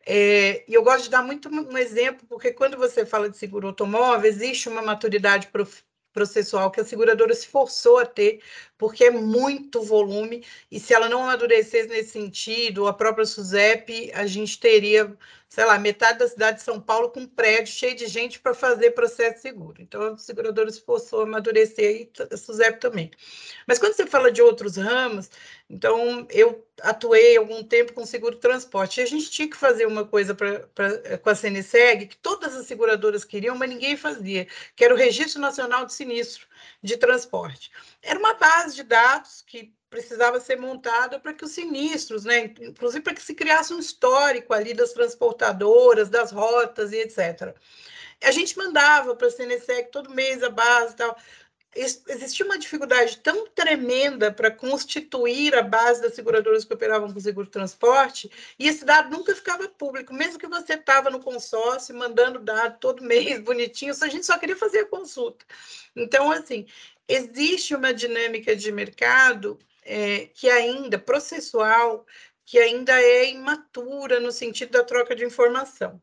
É, 0.06 0.64
e 0.68 0.74
eu 0.76 0.84
gosto 0.84 1.06
de 1.06 1.10
dar 1.10 1.24
muito 1.24 1.50
um 1.50 1.76
exemplo, 1.76 2.28
porque 2.30 2.52
quando 2.54 2.78
você 2.78 3.08
fala 3.08 3.32
de 3.32 3.38
seguro 3.38 3.70
automóvel, 3.70 4.30
existe 4.30 4.70
uma 4.70 4.84
maturidade 4.84 5.50
processual 6.14 6.70
que 6.70 6.80
a 6.80 6.86
seguradora 6.86 7.34
se 7.34 7.48
forçou 7.48 7.98
a 7.98 8.06
ter, 8.06 8.40
porque 8.78 9.06
é 9.06 9.12
muito 9.12 9.82
volume, 9.82 10.46
e 10.72 10.80
se 10.80 10.94
ela 10.94 11.10
não 11.10 11.24
amadurecesse 11.24 11.90
nesse 11.90 12.12
sentido, 12.12 12.88
a 12.88 12.94
própria 12.94 13.26
SUSEP, 13.26 14.12
a 14.14 14.28
gente 14.28 14.60
teria, 14.60 15.12
sei 15.50 15.66
lá, 15.66 15.80
metade 15.80 16.20
da 16.20 16.28
cidade 16.28 16.58
de 16.58 16.64
São 16.64 16.80
Paulo 16.80 17.10
com 17.10 17.26
prédio 17.26 17.74
cheio 17.74 17.96
de 17.96 18.06
gente 18.06 18.40
para 18.40 18.54
fazer 18.54 18.92
processo 18.92 19.42
seguro. 19.42 19.82
Então, 19.82 20.14
a 20.14 20.18
seguradora 20.18 20.70
se 20.70 20.82
forçou 20.82 21.22
a 21.22 21.24
amadurecer 21.24 22.02
e 22.02 22.12
a 22.32 22.38
SUSEP 22.38 22.80
também. 22.80 23.10
Mas 23.66 23.80
quando 23.80 23.94
você 23.94 24.06
fala 24.06 24.32
de 24.32 24.42
outros 24.42 24.78
ramos, 24.78 25.30
então, 25.70 26.26
eu 26.30 26.66
atuei 26.82 27.36
algum 27.36 27.64
tempo 27.64 27.94
com 27.94 28.06
seguro 28.06 28.38
transporte. 28.38 29.00
E 29.00 29.04
a 29.04 29.08
gente 29.08 29.30
tinha 29.30 29.50
que 29.50 29.58
fazer 29.58 29.86
uma 29.86 30.06
coisa 30.06 30.36
pra, 30.36 30.60
pra, 30.74 31.18
com 31.18 31.30
a 31.30 31.36
CNSEG 31.36 32.08
que 32.08 32.18
todas 32.18 32.56
as 32.56 32.68
seguradoras 32.68 33.26
queriam, 33.26 33.56
mas 33.56 33.70
ninguém 33.70 33.98
fazia, 33.98 34.48
que 34.76 34.86
era 34.86 34.94
o 34.94 34.98
Registro 34.98 35.42
Nacional 35.42 35.86
de 35.86 35.94
Sinistro 35.94 36.48
de 36.82 36.98
Transporte. 36.98 37.72
Era 38.02 38.20
uma 38.20 38.34
base 38.34 38.76
de 38.76 38.84
dados 38.84 39.44
que 39.46 39.74
precisava 39.90 40.40
ser 40.40 40.58
montada 40.58 41.20
para 41.20 41.34
que 41.34 41.46
os 41.46 41.52
sinistros, 41.52 42.26
né, 42.26 42.54
inclusive 42.60 43.02
para 43.02 43.14
que 43.14 43.22
se 43.22 43.34
criasse 43.34 43.74
um 43.74 43.80
histórico 43.80 44.54
ali 44.54 44.74
das 44.74 44.92
transportadoras, 44.92 46.10
das 46.10 46.32
rotas 46.32 46.92
e 46.92 46.98
etc. 46.98 47.56
A 48.24 48.32
gente 48.32 48.58
mandava 48.58 49.16
para 49.16 49.28
a 49.28 49.32
CNSEG 49.32 49.92
todo 49.92 50.14
mês 50.14 50.44
a 50.44 50.50
base 50.50 50.94
e 50.94 50.98
tal 50.98 51.18
existia 51.78 52.46
uma 52.46 52.58
dificuldade 52.58 53.18
tão 53.20 53.48
tremenda 53.48 54.32
para 54.32 54.50
constituir 54.50 55.56
a 55.56 55.62
base 55.62 56.02
das 56.02 56.16
seguradoras 56.16 56.66
que 56.66 56.74
operavam 56.74 57.14
com 57.14 57.20
seguro 57.20 57.48
transporte, 57.48 58.32
e 58.58 58.68
esse 58.68 58.84
dado 58.84 59.16
nunca 59.16 59.36
ficava 59.36 59.70
público, 59.70 60.14
mesmo 60.14 60.40
que 60.40 60.48
você 60.48 60.74
estava 60.74 61.10
no 61.10 61.20
consórcio 61.20 61.96
mandando 61.96 62.40
dado 62.40 62.80
todo 62.80 63.04
mês 63.04 63.40
bonitinho, 63.40 63.94
a 64.02 64.08
gente 64.08 64.26
só 64.26 64.38
queria 64.38 64.56
fazer 64.56 64.80
a 64.80 64.86
consulta. 64.86 65.46
Então, 65.96 66.32
assim, 66.32 66.66
existe 67.08 67.76
uma 67.76 67.94
dinâmica 67.94 68.56
de 68.56 68.72
mercado 68.72 69.60
é, 69.84 70.28
que 70.34 70.50
ainda, 70.50 70.98
processual, 71.00 72.06
que 72.46 72.58
ainda 72.60 72.94
é 73.02 73.30
imatura 73.30 74.20
no 74.20 74.32
sentido 74.32 74.72
da 74.72 74.84
troca 74.84 75.16
de 75.16 75.26
informação. 75.26 76.02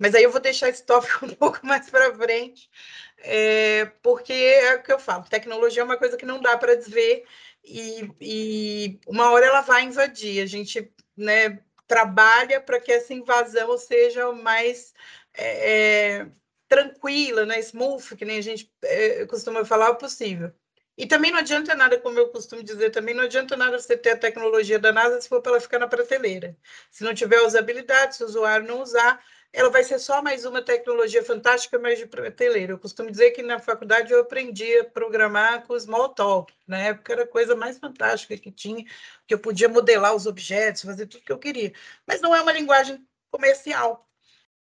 Mas 0.00 0.14
aí 0.14 0.22
eu 0.22 0.30
vou 0.30 0.40
deixar 0.40 0.70
esse 0.70 0.82
tópico 0.82 1.26
um 1.26 1.34
pouco 1.34 1.64
mais 1.64 1.90
para 1.90 2.14
frente, 2.14 2.70
é, 3.18 3.84
porque 4.02 4.32
é 4.32 4.76
o 4.76 4.82
que 4.82 4.92
eu 4.92 4.98
falo, 4.98 5.24
tecnologia 5.28 5.82
é 5.82 5.84
uma 5.84 5.98
coisa 5.98 6.16
que 6.16 6.24
não 6.24 6.40
dá 6.40 6.56
para 6.56 6.74
desver 6.74 7.24
e, 7.62 8.10
e, 8.18 9.00
uma 9.06 9.30
hora 9.30 9.44
ela 9.46 9.60
vai 9.60 9.82
invadir. 9.82 10.42
A 10.42 10.46
gente 10.46 10.90
né, 11.14 11.60
trabalha 11.86 12.60
para 12.62 12.80
que 12.80 12.90
essa 12.90 13.12
invasão 13.12 13.76
seja 13.76 14.32
mais 14.32 14.94
é, 15.34 16.20
é, 16.22 16.26
tranquila, 16.66 17.44
né, 17.44 17.60
smooth, 17.60 18.16
que 18.16 18.24
nem 18.24 18.38
a 18.38 18.42
gente 18.42 18.72
é, 18.82 19.26
costuma 19.26 19.64
falar, 19.66 19.90
o 19.90 19.96
possível. 19.96 20.50
E 20.96 21.06
também 21.06 21.30
não 21.30 21.38
adianta 21.40 21.74
nada, 21.74 21.98
como 21.98 22.18
eu 22.18 22.28
costumo 22.28 22.62
dizer, 22.62 22.90
também 22.90 23.14
não 23.14 23.24
adianta 23.24 23.56
nada 23.56 23.78
você 23.78 23.96
ter 23.96 24.10
a 24.10 24.16
tecnologia 24.18 24.78
da 24.78 24.92
NASA 24.92 25.20
se 25.20 25.28
for 25.28 25.40
para 25.42 25.52
ela 25.52 25.60
ficar 25.60 25.78
na 25.78 25.88
prateleira. 25.88 26.56
Se 26.90 27.04
não 27.04 27.14
tiver 27.14 27.40
usabilidade, 27.42 28.16
se 28.16 28.22
o 28.22 28.26
usuário 28.26 28.66
não 28.66 28.82
usar, 28.82 29.22
ela 29.52 29.70
vai 29.70 29.82
ser 29.82 29.98
só 29.98 30.22
mais 30.22 30.44
uma 30.44 30.62
tecnologia 30.62 31.24
fantástica, 31.24 31.78
mas 31.78 31.98
de 31.98 32.06
prateleira. 32.06 32.72
Eu 32.72 32.78
costumo 32.78 33.10
dizer 33.10 33.32
que 33.32 33.42
na 33.42 33.58
faculdade 33.58 34.12
eu 34.12 34.20
aprendi 34.20 34.78
a 34.78 34.84
programar 34.84 35.66
com 35.66 35.76
Smalltalk. 35.76 36.52
Na 36.66 36.78
época 36.78 37.12
era 37.12 37.24
a 37.24 37.26
coisa 37.26 37.56
mais 37.56 37.78
fantástica 37.78 38.36
que 38.36 38.50
tinha, 38.52 38.84
que 39.26 39.34
eu 39.34 39.38
podia 39.38 39.68
modelar 39.68 40.14
os 40.14 40.26
objetos, 40.26 40.82
fazer 40.82 41.06
tudo 41.06 41.24
que 41.24 41.32
eu 41.32 41.38
queria. 41.38 41.72
Mas 42.06 42.20
não 42.20 42.34
é 42.34 42.40
uma 42.42 42.52
linguagem 42.52 43.04
comercial. 43.30 44.08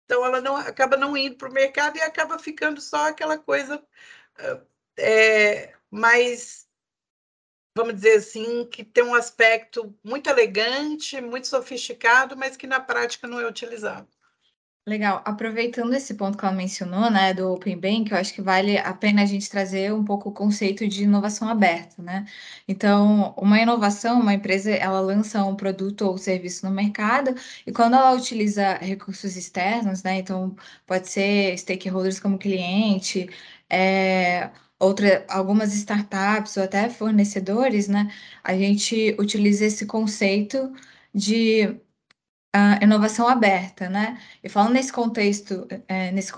Então 0.06 0.26
ela 0.26 0.42
não 0.42 0.56
acaba 0.58 0.98
não 0.98 1.16
indo 1.16 1.38
para 1.38 1.50
o 1.50 1.54
mercado 1.54 1.98
e 1.98 2.02
acaba 2.02 2.40
ficando 2.40 2.82
só 2.82 3.10
aquela 3.10 3.38
coisa 3.38 3.84
é, 4.98 5.74
mais 5.92 6.68
vamos 7.76 7.96
dizer 7.96 8.18
assim, 8.18 8.66
que 8.66 8.84
tem 8.84 9.04
um 9.04 9.16
aspecto 9.16 9.96
muito 10.04 10.30
elegante, 10.30 11.22
muito 11.22 11.48
sofisticado, 11.48 12.36
mas 12.36 12.58
que 12.58 12.68
na 12.68 12.80
prática 12.80 13.28
não 13.28 13.40
é 13.40 13.48
utilizado. 13.48 14.08
Legal. 14.88 15.22
Aproveitando 15.26 15.94
esse 15.94 16.16
ponto 16.16 16.36
que 16.38 16.44
ela 16.44 16.54
mencionou, 16.54 17.12
né, 17.12 17.32
do 17.34 17.52
Open 17.54 17.78
Bank, 17.80 18.12
eu 18.12 18.18
acho 18.18 18.34
que 18.34 18.42
vale 18.42 18.78
a 18.78 18.92
pena 18.94 19.22
a 19.22 19.26
gente 19.26 19.48
trazer 19.50 19.94
um 19.94 20.04
pouco 20.04 20.30
o 20.30 20.34
conceito 20.34 20.88
de 20.88 21.04
inovação 21.04 21.48
aberta, 21.48 22.02
né? 22.02 22.26
Então, 22.68 23.34
uma 23.38 23.60
inovação, 23.60 24.20
uma 24.20 24.34
empresa, 24.34 24.72
ela 24.72 25.00
lança 25.00 25.44
um 25.46 25.56
produto 25.56 26.04
ou 26.04 26.18
serviço 26.18 26.66
no 26.66 26.72
mercado 26.72 27.36
e 27.68 27.72
quando 27.72 27.96
ela 27.96 28.14
utiliza 28.14 28.74
recursos 28.78 29.36
externos, 29.36 30.02
né, 30.02 30.18
então 30.20 30.56
pode 30.88 31.08
ser 31.10 31.56
stakeholders 31.58 32.20
como 32.20 32.40
cliente, 32.40 33.30
é, 33.70 34.50
outra, 34.80 35.24
algumas 35.30 35.72
startups 35.76 36.58
ou 36.58 36.64
até 36.64 36.90
fornecedores, 36.90 37.88
né, 37.88 38.10
a 38.44 38.56
gente 38.58 39.16
utiliza 39.20 39.66
esse 39.66 39.86
conceito 39.86 40.72
de 41.14 41.80
a 42.54 42.80
inovação 42.84 43.28
aberta, 43.28 43.90
né? 43.90 44.18
E 44.44 44.50
falando 44.50 44.74
nesse 44.74 44.92
contexto, 44.92 45.68
é, 45.88 46.12
nesse, 46.12 46.32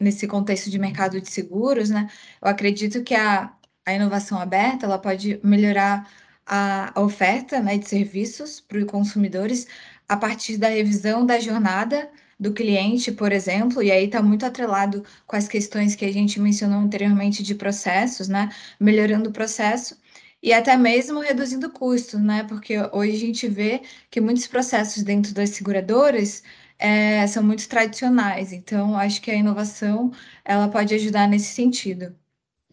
nesse 0.00 0.26
contexto 0.26 0.70
de 0.70 0.78
mercado 0.78 1.20
de 1.20 1.30
seguros, 1.30 1.90
né? 1.90 2.08
Eu 2.42 2.48
acredito 2.48 3.02
que 3.02 3.14
a, 3.14 3.52
a 3.86 3.92
inovação 3.94 4.38
aberta 4.38 4.86
ela 4.86 4.98
pode 4.98 5.40
melhorar 5.44 6.08
a, 6.46 6.98
a 6.98 7.02
oferta 7.02 7.60
né, 7.60 7.78
de 7.78 7.88
serviços 7.88 8.60
para 8.60 8.78
os 8.78 8.84
consumidores 8.84 9.66
a 10.08 10.16
partir 10.16 10.58
da 10.58 10.68
revisão 10.68 11.24
da 11.24 11.40
jornada 11.40 12.10
do 12.38 12.52
cliente, 12.52 13.12
por 13.12 13.32
exemplo, 13.32 13.82
e 13.82 13.90
aí 13.92 14.06
está 14.06 14.20
muito 14.22 14.44
atrelado 14.44 15.04
com 15.26 15.36
as 15.36 15.48
questões 15.48 15.94
que 15.94 16.04
a 16.04 16.12
gente 16.12 16.40
mencionou 16.40 16.80
anteriormente 16.80 17.42
de 17.42 17.54
processos, 17.54 18.28
né? 18.28 18.50
Melhorando 18.80 19.30
o 19.30 19.32
processo 19.32 19.96
e 20.44 20.52
até 20.52 20.76
mesmo 20.76 21.20
reduzindo 21.20 21.70
custos, 21.70 22.20
né? 22.20 22.44
Porque 22.44 22.74
hoje 22.92 23.16
a 23.16 23.18
gente 23.18 23.48
vê 23.48 23.80
que 24.10 24.20
muitos 24.20 24.46
processos 24.46 25.02
dentro 25.02 25.32
das 25.32 25.48
seguradoras 25.50 26.42
é, 26.78 27.26
são 27.26 27.42
muito 27.42 27.66
tradicionais. 27.66 28.52
Então, 28.52 28.94
acho 28.94 29.22
que 29.22 29.30
a 29.30 29.34
inovação 29.34 30.12
ela 30.44 30.68
pode 30.68 30.94
ajudar 30.94 31.26
nesse 31.26 31.54
sentido. 31.54 32.14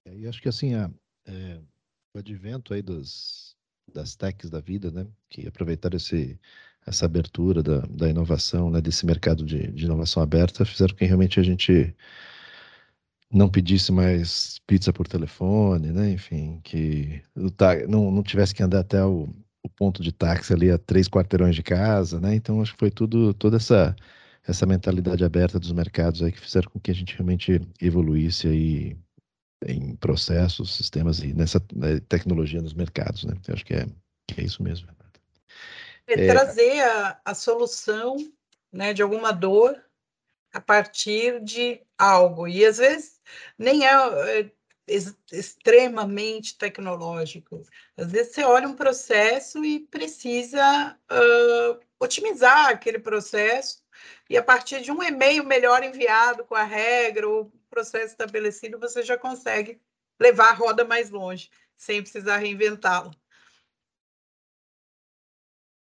E 0.05 0.27
acho 0.27 0.41
que 0.41 0.49
assim, 0.49 0.75
a, 0.75 0.91
é, 1.25 1.61
o 2.13 2.19
advento 2.19 2.73
aí 2.73 2.81
dos, 2.81 3.55
das 3.93 4.17
techs 4.17 4.49
da 4.49 4.59
vida, 4.59 4.91
né? 4.91 5.07
Que 5.29 5.47
aproveitaram 5.47 5.95
esse, 5.95 6.37
essa 6.85 7.05
abertura 7.05 7.63
da, 7.63 7.79
da 7.85 8.09
inovação, 8.09 8.69
né? 8.69 8.81
Desse 8.81 9.05
mercado 9.05 9.45
de, 9.45 9.71
de 9.71 9.85
inovação 9.85 10.21
aberta, 10.21 10.65
fizeram 10.65 10.93
com 10.93 10.97
que 10.97 11.05
realmente 11.05 11.39
a 11.39 11.43
gente 11.43 11.95
não 13.31 13.49
pedisse 13.49 13.91
mais 13.91 14.59
pizza 14.67 14.91
por 14.91 15.07
telefone, 15.07 15.91
né? 15.91 16.11
Enfim, 16.11 16.59
que 16.63 17.21
não, 17.87 18.11
não 18.11 18.23
tivesse 18.23 18.53
que 18.53 18.63
andar 18.63 18.79
até 18.79 19.03
o, 19.03 19.29
o 19.63 19.69
ponto 19.69 20.03
de 20.03 20.11
táxi 20.11 20.53
ali 20.53 20.69
a 20.69 20.77
três 20.77 21.07
quarteirões 21.07 21.55
de 21.55 21.63
casa, 21.63 22.19
né? 22.19 22.35
Então 22.35 22.61
acho 22.61 22.73
que 22.73 22.79
foi 22.79 22.91
tudo 22.91 23.33
toda 23.33 23.57
essa 23.57 23.95
essa 24.43 24.65
mentalidade 24.65 25.23
aberta 25.23 25.59
dos 25.59 25.71
mercados 25.71 26.23
aí 26.23 26.31
que 26.31 26.39
fizeram 26.39 26.69
com 26.71 26.79
que 26.79 26.89
a 26.89 26.95
gente 26.95 27.15
realmente 27.15 27.61
evoluísse 27.79 28.47
aí 28.47 28.97
em 29.67 29.95
processos, 29.95 30.75
sistemas 30.75 31.19
e 31.19 31.31
nessa 31.33 31.61
né, 31.73 31.99
tecnologia 32.09 32.59
nos 32.59 32.73
mercados, 32.73 33.23
né? 33.23 33.35
Eu 33.47 33.53
acho 33.53 33.63
que 33.63 33.75
é, 33.75 33.85
que 34.27 34.41
é 34.41 34.43
isso 34.43 34.63
mesmo. 34.63 34.87
É, 36.07 36.27
trazer 36.27 36.81
a, 36.81 37.21
a 37.23 37.35
solução, 37.35 38.17
né, 38.73 38.93
de 38.93 39.01
alguma 39.01 39.31
dor 39.31 39.79
a 40.51 40.59
partir 40.59 41.41
de 41.43 41.81
algo. 41.97 42.47
E 42.47 42.65
às 42.65 42.77
vezes 42.77 43.10
nem 43.57 43.85
é, 43.85 44.51
ex 44.87 45.15
extremamente 45.31 46.57
tecnológico. 46.57 47.63
Às 47.97 48.11
vezes 48.11 48.33
você 48.33 48.43
olha 48.43 48.67
um 48.67 48.75
processo 48.75 49.63
e 49.63 49.79
precisa 49.87 50.97
uh, 51.11 51.79
otimizar 51.99 52.69
aquele 52.69 52.99
processo, 52.99 53.81
e 54.29 54.37
a 54.37 54.43
partir 54.43 54.81
de 54.81 54.91
um 54.91 55.03
e-mail 55.03 55.45
melhor 55.45 55.83
enviado 55.83 56.43
com 56.45 56.55
a 56.55 56.63
regra 56.63 57.27
ou 57.27 57.51
processo 57.69 58.13
estabelecido, 58.13 58.79
você 58.79 59.03
já 59.03 59.17
consegue 59.17 59.79
levar 60.19 60.49
a 60.49 60.53
roda 60.53 60.83
mais 60.83 61.09
longe, 61.09 61.49
sem 61.77 62.01
precisar 62.01 62.37
reinventá-la. 62.37 63.11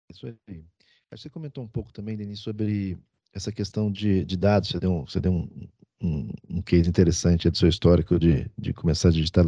Isso 0.09 0.25
aí. 0.47 0.63
Você 1.11 1.29
comentou 1.29 1.63
um 1.63 1.67
pouco 1.67 1.93
também, 1.93 2.17
Denise, 2.17 2.41
sobre 2.41 2.97
essa 3.33 3.51
questão 3.51 3.91
de, 3.91 4.25
de 4.25 4.35
dados. 4.35 4.69
Você 4.69 4.79
deu, 4.79 4.91
um, 4.91 5.05
você 5.05 5.19
deu 5.19 5.31
um, 5.31 5.69
um, 6.01 6.29
um 6.49 6.61
case 6.61 6.89
interessante 6.89 7.49
do 7.49 7.57
seu 7.57 7.69
histórico 7.69 8.19
de, 8.19 8.49
de 8.57 8.73
começar 8.73 9.09
a 9.09 9.11
digitar, 9.11 9.45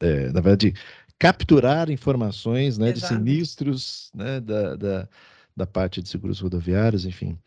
é, 0.00 0.32
na 0.32 0.40
verdade, 0.40 0.74
capturar 1.18 1.90
informações 1.90 2.78
né, 2.78 2.92
de 2.92 3.00
sinistros 3.00 4.10
né, 4.14 4.40
da, 4.40 4.76
da, 4.76 5.08
da 5.56 5.66
parte 5.66 6.02
de 6.02 6.08
seguros 6.08 6.40
rodoviários, 6.40 7.04
enfim. 7.04 7.38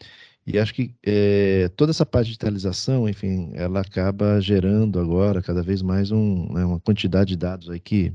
E 0.45 0.59
acho 0.59 0.73
que 0.73 0.93
é, 1.05 1.69
toda 1.69 1.91
essa 1.91 2.05
parte 2.05 2.25
de 2.25 2.31
digitalização, 2.31 3.07
enfim, 3.07 3.51
ela 3.53 3.81
acaba 3.81 4.41
gerando 4.41 4.99
agora 4.99 5.41
cada 5.41 5.63
vez 5.63 5.81
mais 5.81 6.11
um, 6.11 6.51
né, 6.51 6.65
uma 6.65 6.79
quantidade 6.79 7.29
de 7.29 7.37
dados 7.37 7.69
aí 7.69 7.79
que, 7.79 8.13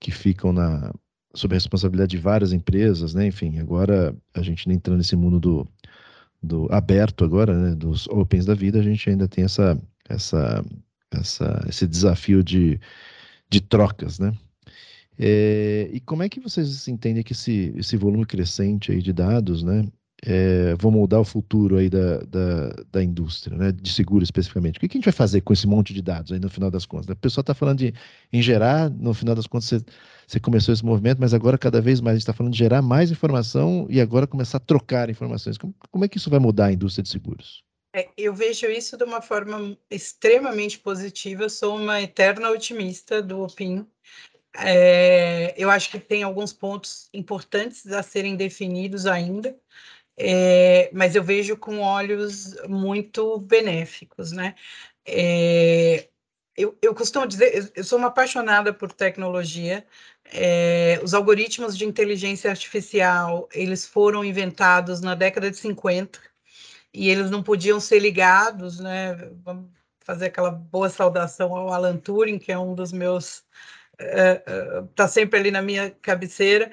que 0.00 0.10
ficam 0.10 0.52
na, 0.52 0.92
sob 1.36 1.54
a 1.54 1.56
responsabilidade 1.56 2.10
de 2.10 2.18
várias 2.18 2.52
empresas, 2.52 3.14
né? 3.14 3.26
Enfim, 3.26 3.58
agora 3.58 4.16
a 4.34 4.42
gente 4.42 4.68
entrando 4.70 4.98
nesse 4.98 5.14
mundo 5.14 5.38
do, 5.38 5.68
do 6.46 6.68
aberto 6.70 7.24
agora, 7.24 7.54
né? 7.58 7.74
Dos 7.74 8.06
opens 8.08 8.46
da 8.46 8.54
vida, 8.54 8.78
a 8.78 8.82
gente 8.82 9.10
ainda 9.10 9.28
tem 9.28 9.44
essa, 9.44 9.80
essa, 10.08 10.64
essa, 11.10 11.64
esse 11.68 11.86
desafio 11.86 12.42
de, 12.42 12.80
de 13.50 13.60
trocas, 13.60 14.18
né? 14.18 14.32
É, 15.18 15.88
e 15.92 16.00
como 16.00 16.22
é 16.22 16.28
que 16.28 16.40
vocês 16.40 16.86
entendem 16.88 17.22
que 17.22 17.32
esse, 17.32 17.72
esse 17.76 17.96
volume 17.96 18.26
crescente 18.26 18.92
aí 18.92 19.00
de 19.00 19.12
dados, 19.12 19.62
né, 19.62 19.88
é, 20.24 20.74
vão 20.78 20.90
moldar 20.90 21.20
o 21.20 21.24
futuro 21.24 21.76
aí 21.76 21.90
da, 21.90 22.18
da, 22.20 22.68
da, 22.90 23.02
indústria, 23.02 23.56
né, 23.56 23.72
de 23.72 23.92
seguro 23.92 24.24
especificamente? 24.24 24.76
O 24.76 24.80
que, 24.80 24.86
a 24.86 24.88
gente 24.88 25.04
vai 25.04 25.12
fazer 25.12 25.42
com 25.42 25.52
esse 25.52 25.66
monte 25.66 25.92
de 25.92 26.00
dados 26.00 26.32
aí 26.32 26.38
no 26.38 26.48
final 26.48 26.70
das 26.70 26.86
contas? 26.86 27.10
A 27.10 27.16
pessoa 27.16 27.42
está 27.42 27.54
falando 27.54 27.78
de 27.78 27.94
em 28.32 28.40
gerar, 28.40 28.90
no 28.90 29.12
final 29.12 29.34
das 29.34 29.46
contas 29.46 29.68
você, 29.68 29.84
você 30.26 30.40
começou 30.40 30.72
esse 30.72 30.84
movimento, 30.84 31.18
mas 31.20 31.34
agora 31.34 31.58
cada 31.58 31.80
vez 31.80 32.00
mais 32.00 32.14
a 32.14 32.16
gente 32.16 32.22
está 32.22 32.32
falando 32.32 32.52
de 32.52 32.58
gerar 32.58 32.82
mais 32.82 33.10
informação 33.10 33.86
e 33.90 34.00
agora 34.00 34.26
começar 34.26 34.56
a 34.56 34.60
trocar 34.60 35.10
informações. 35.10 35.58
Como, 35.58 35.74
como 35.90 36.04
é 36.04 36.08
que 36.08 36.16
isso 36.16 36.30
vai 36.30 36.38
mudar 36.38 36.66
a 36.66 36.72
indústria 36.72 37.02
de 37.02 37.08
seguros? 37.10 37.64
É, 37.94 38.10
eu 38.16 38.34
vejo 38.34 38.66
isso 38.66 38.96
de 38.96 39.04
uma 39.04 39.22
forma 39.22 39.76
extremamente 39.90 40.78
positiva. 40.78 41.44
Eu 41.44 41.50
sou 41.50 41.76
uma 41.76 42.00
eterna 42.00 42.50
otimista 42.50 43.22
do 43.22 43.40
OPIM. 43.40 43.86
É, 44.58 45.54
eu 45.56 45.70
acho 45.70 45.90
que 45.90 45.98
tem 45.98 46.22
alguns 46.22 46.52
pontos 46.52 47.08
importantes 47.12 47.86
a 47.86 48.02
serem 48.02 48.36
definidos 48.36 49.06
ainda, 49.06 49.56
é, 50.18 50.90
mas 50.92 51.14
eu 51.14 51.22
vejo 51.22 51.56
com 51.56 51.80
olhos 51.80 52.54
muito 52.68 53.38
benéficos, 53.40 54.32
né? 54.32 54.54
É, 55.06 56.08
eu, 56.56 56.76
eu 56.80 56.94
costumo 56.94 57.26
dizer, 57.26 57.70
eu 57.74 57.84
sou 57.84 57.98
uma 57.98 58.08
apaixonada 58.08 58.72
por 58.72 58.92
tecnologia. 58.92 59.86
É, 60.24 60.98
os 61.02 61.12
algoritmos 61.14 61.76
de 61.76 61.84
inteligência 61.84 62.50
artificial, 62.50 63.48
eles 63.52 63.86
foram 63.86 64.24
inventados 64.24 65.00
na 65.00 65.14
década 65.14 65.50
de 65.50 65.56
50 65.58 66.18
e 66.94 67.10
eles 67.10 67.30
não 67.30 67.42
podiam 67.42 67.78
ser 67.78 67.98
ligados, 67.98 68.80
né? 68.80 69.14
Vamos 69.44 69.70
fazer 70.00 70.26
aquela 70.26 70.50
boa 70.50 70.88
saudação 70.88 71.54
ao 71.54 71.72
Alan 71.72 71.98
Turing, 71.98 72.38
que 72.38 72.52
é 72.52 72.58
um 72.58 72.74
dos 72.74 72.92
meus 72.92 73.44
está 73.98 75.04
é, 75.04 75.06
é, 75.06 75.08
sempre 75.08 75.38
ali 75.38 75.50
na 75.50 75.62
minha 75.62 75.90
cabeceira. 75.90 76.70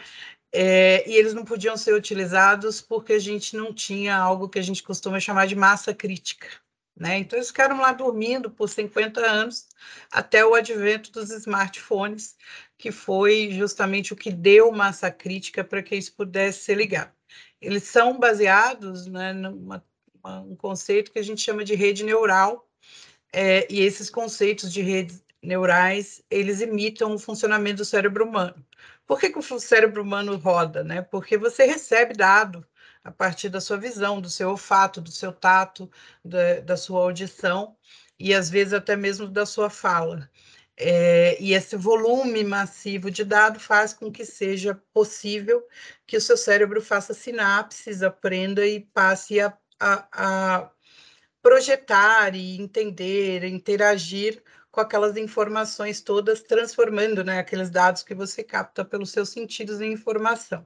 É, 0.54 1.10
e 1.10 1.16
eles 1.16 1.34
não 1.34 1.44
podiam 1.44 1.76
ser 1.76 1.96
utilizados 1.96 2.80
porque 2.80 3.14
a 3.14 3.20
gente 3.20 3.58
não 3.58 3.74
tinha 3.74 4.16
algo 4.16 4.48
que 4.48 4.60
a 4.60 4.62
gente 4.62 4.84
costuma 4.84 5.20
chamar 5.20 5.48
de 5.48 5.56
massa 5.56 5.94
crítica. 5.94 6.48
Né? 6.96 7.18
Então, 7.18 7.38
eles 7.38 7.48
ficaram 7.48 7.80
lá 7.80 7.92
dormindo 7.92 8.52
por 8.52 8.70
50 8.70 9.20
anos, 9.20 9.68
até 10.12 10.46
o 10.46 10.54
advento 10.54 11.12
dos 11.12 11.32
smartphones, 11.32 12.36
que 12.78 12.92
foi 12.92 13.50
justamente 13.52 14.14
o 14.14 14.16
que 14.16 14.32
deu 14.32 14.72
massa 14.72 15.10
crítica 15.10 15.64
para 15.64 15.82
que 15.82 15.96
isso 15.96 16.14
pudesse 16.14 16.60
ser 16.64 16.76
ligado. 16.76 17.12
Eles 17.60 17.84
são 17.84 18.20
baseados 18.20 19.08
né, 19.08 19.34
num 19.34 20.56
conceito 20.56 21.12
que 21.12 21.20
a 21.20 21.24
gente 21.24 21.42
chama 21.42 21.64
de 21.64 21.74
rede 21.74 22.04
neural, 22.04 22.70
é, 23.34 23.66
e 23.74 23.82
esses 23.82 24.12
conceitos 24.12 24.72
de 24.72 24.84
redes 24.84 25.24
neurais, 25.42 26.24
eles 26.30 26.62
imitam 26.62 27.16
o 27.16 27.20
funcionamento 27.20 27.78
do 27.78 27.86
cérebro 27.86 28.26
humano. 28.26 28.64
Por 29.06 29.20
que, 29.20 29.30
que 29.30 29.40
o 29.40 29.60
cérebro 29.60 30.02
humano 30.02 30.38
roda? 30.38 30.84
Né? 30.84 31.02
Porque 31.02 31.38
você 31.38 31.66
recebe 31.66 32.14
dado 32.14 32.66
a 33.04 33.12
partir 33.12 33.50
da 33.50 33.60
sua 33.60 33.78
visão, 33.78 34.22
do 34.22 34.30
seu 34.30 34.50
olfato, 34.50 35.02
do 35.02 35.12
seu 35.12 35.32
tato, 35.32 35.90
da, 36.24 36.62
da 36.62 36.78
sua 36.78 37.02
audição 37.02 37.76
e 38.18 38.34
às 38.34 38.50
vezes 38.50 38.74
até 38.74 38.96
mesmo 38.96 39.28
da 39.28 39.46
sua 39.46 39.70
fala. 39.70 40.30
É, 40.76 41.38
e 41.40 41.54
esse 41.54 41.76
volume 41.76 42.44
massivo 42.44 43.12
de 43.12 43.24
dado 43.24 43.60
faz 43.60 43.94
com 43.94 44.12
que 44.12 44.26
seja 44.26 44.82
possível 44.94 45.64
que 46.08 46.18
o 46.18 46.22
seu 46.22 46.36
cérebro 46.36 46.82
faça 46.82 47.14
sinapses, 47.14 48.02
aprenda 48.02 48.66
e 48.66 48.80
passe 48.80 49.40
a, 49.40 49.56
a, 49.80 50.08
a 50.62 50.72
projetar 51.42 52.36
e 52.36 52.60
entender, 52.60 53.44
interagir 53.44 54.42
com 54.74 54.82
aquelas 54.82 55.16
informações 55.18 56.02
todas, 56.02 56.42
transformando 56.42 57.24
né, 57.24 57.38
aqueles 57.38 57.70
dados 57.70 58.02
que 58.02 58.16
você 58.16 58.44
capta 58.44 58.84
pelos 58.84 59.12
seus 59.12 59.30
sentidos 59.30 59.80
em 59.80 59.92
informação. 59.94 60.66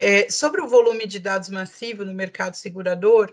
É, 0.00 0.28
sobre 0.28 0.60
o 0.60 0.66
volume 0.66 1.06
de 1.06 1.20
dados 1.20 1.48
massivo 1.48 2.04
no 2.04 2.12
mercado 2.12 2.56
segurador, 2.56 3.32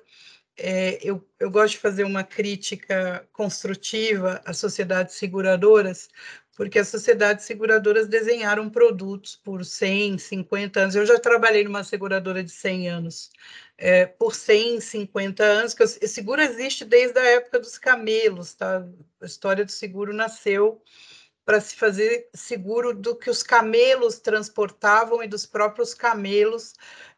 é, 0.56 1.00
eu, 1.02 1.28
eu 1.40 1.50
gosto 1.50 1.74
de 1.74 1.80
fazer 1.80 2.04
uma 2.04 2.24
crítica 2.24 3.28
construtiva 3.34 4.40
às 4.46 4.60
sociedades 4.60 5.16
seguradoras, 5.16 6.10
porque 6.58 6.80
as 6.80 6.88
sociedades 6.88 7.46
seguradoras 7.46 8.08
desenharam 8.08 8.68
produtos 8.68 9.36
por 9.36 9.64
100, 9.64 10.18
50 10.18 10.80
anos. 10.80 10.96
Eu 10.96 11.06
já 11.06 11.20
trabalhei 11.20 11.64
numa 11.64 11.84
seguradora 11.84 12.44
de 12.44 12.52
100 12.52 12.90
anos, 12.90 13.30
é, 13.78 14.08
por 14.08 14.34
100, 14.34 14.82
50 14.82 15.44
anos, 15.44 15.76
que 15.76 15.84
o 15.84 15.88
seguro 15.88 16.42
existe 16.42 16.84
desde 16.84 17.20
a 17.20 17.26
época 17.26 17.60
dos 17.60 17.78
camelos, 17.78 18.56
tá? 18.56 18.84
A 19.22 19.26
história 19.26 19.64
do 19.64 19.72
seguro 19.72 20.12
nasceu 20.12 20.82
para 21.46 21.62
se 21.62 21.76
fazer 21.76 22.28
seguro 22.34 22.92
do 22.92 23.16
que 23.16 23.30
os 23.30 23.44
camelos 23.44 24.20
transportavam 24.20 25.24
e 25.24 25.28
dos 25.28 25.46
próprios 25.46 25.94
camelos 25.94 26.74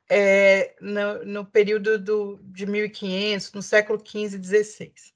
é, 0.09 0.75
no, 0.81 1.23
no, 1.23 1.45
período 1.45 1.97
do, 1.97 2.39
de 2.43 2.65
1500, 2.65 3.53
no 3.53 3.61
século 3.61 3.99
15 3.99 4.35
e 4.35 4.39
16. 4.39 5.13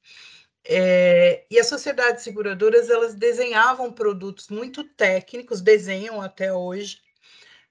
É, 0.65 1.45
e 1.51 1.59
as 1.59 1.67
sociedades 1.67 2.23
seguradoras 2.23 2.89
elas 2.89 3.13
desenhavam 3.13 3.91
produtos 3.91 4.47
muito 4.47 4.83
técnicos, 4.83 5.61
desenham 5.61 6.21
até 6.21 6.53
hoje, 6.53 7.01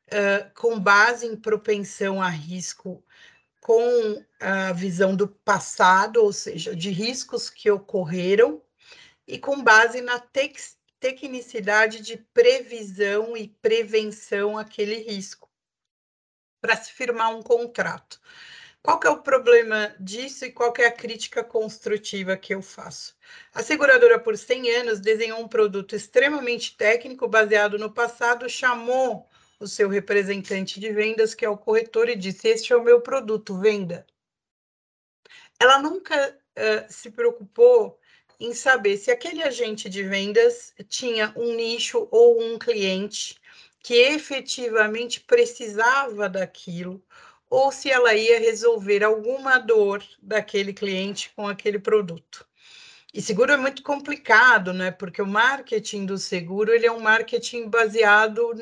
uh, 0.09 0.53
com 0.55 0.79
base 0.79 1.27
em 1.27 1.37
propensão 1.37 2.21
a 2.21 2.29
risco, 2.29 3.03
com 3.61 4.23
a 4.41 4.73
visão 4.73 5.17
do 5.17 5.29
passado, 5.29 6.23
ou 6.23 6.33
seja, 6.33 6.75
de 6.77 6.91
riscos 6.91 7.49
que 7.49 7.71
ocorreram, 7.71 8.63
e 9.27 9.39
com 9.39 9.63
base 9.63 10.01
na 10.01 10.19
tec 10.19 10.59
tecnicidade 11.01 12.01
de 12.01 12.17
previsão 12.33 13.37
e 13.37 13.49
prevenção 13.49 14.57
àquele 14.57 14.97
risco, 14.99 15.51
para 16.61 16.77
se 16.77 16.93
firmar 16.93 17.35
um 17.35 17.43
contrato. 17.43 18.21
Qual 18.83 18.99
que 18.99 19.07
é 19.07 19.11
o 19.11 19.23
problema 19.23 19.95
disso 20.01 20.45
e 20.45 20.51
qual 20.51 20.73
que 20.73 20.83
é 20.83 20.89
a 20.89 20.93
crítica 20.93 21.45
construtiva 21.45 22.37
que 22.37 22.53
eu 22.53 22.61
faço? 22.61 23.17
A 23.55 23.63
seguradora, 23.63 24.19
por 24.19 24.37
100 24.37 24.71
anos, 24.77 25.01
desenhou 25.01 25.41
um 25.41 25.47
produto 25.47 25.95
extremamente 25.95 26.77
técnico, 26.77 27.29
baseado 27.29 27.79
no 27.79 27.93
passado, 27.93 28.49
chamou 28.49 29.29
o 29.61 29.69
seu 29.69 29.89
representante 29.89 30.81
de 30.81 30.93
vendas, 30.93 31.33
que 31.33 31.45
é 31.45 31.49
o 31.49 31.57
corretor, 31.57 32.09
e 32.09 32.17
disse: 32.17 32.49
Este 32.49 32.73
é 32.73 32.77
o 32.77 32.83
meu 32.83 33.01
produto, 33.01 33.57
venda. 33.57 34.05
Ela 35.61 35.79
nunca 35.79 36.37
uh, 36.37 36.93
se 36.93 37.09
preocupou 37.13 38.01
em 38.41 38.53
saber 38.53 38.97
se 38.97 39.13
aquele 39.13 39.45
agente 39.45 39.89
de 39.89 40.03
vendas 40.03 40.75
tinha 40.89 41.33
um 41.37 41.55
nicho 41.55 42.09
ou 42.11 42.43
um 42.43 42.59
cliente 42.59 43.41
que 43.79 43.95
efetivamente 43.95 45.21
precisava 45.21 46.29
daquilo 46.29 47.01
ou 47.53 47.71
se 47.71 47.91
ela 47.91 48.15
ia 48.15 48.41
resolver 48.41 49.05
alguma 49.05 49.59
dor 49.59 50.03
daquele 50.23 50.73
cliente 50.73 51.31
com 51.37 51.47
aquele 51.47 51.79
produto. 51.79 52.47
E 53.13 53.21
seguro 53.21 53.53
é 53.53 53.59
muito 53.59 53.83
complicado, 53.83 54.73
né? 54.73 54.91
Porque 54.91 55.21
o 55.21 55.27
marketing 55.27 56.07
do 56.07 56.17
seguro 56.17 56.73
ele 56.73 56.87
é 56.87 56.91
um 56.91 57.01
marketing 57.01 57.69
baseado 57.69 58.53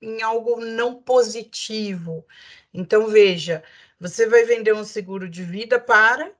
em 0.00 0.22
algo 0.22 0.60
não 0.60 1.00
positivo. 1.00 2.26
Então 2.74 3.06
veja, 3.06 3.62
você 4.00 4.26
vai 4.26 4.42
vender 4.44 4.74
um 4.74 4.82
seguro 4.82 5.28
de 5.28 5.44
vida 5.44 5.78
para 5.78 6.32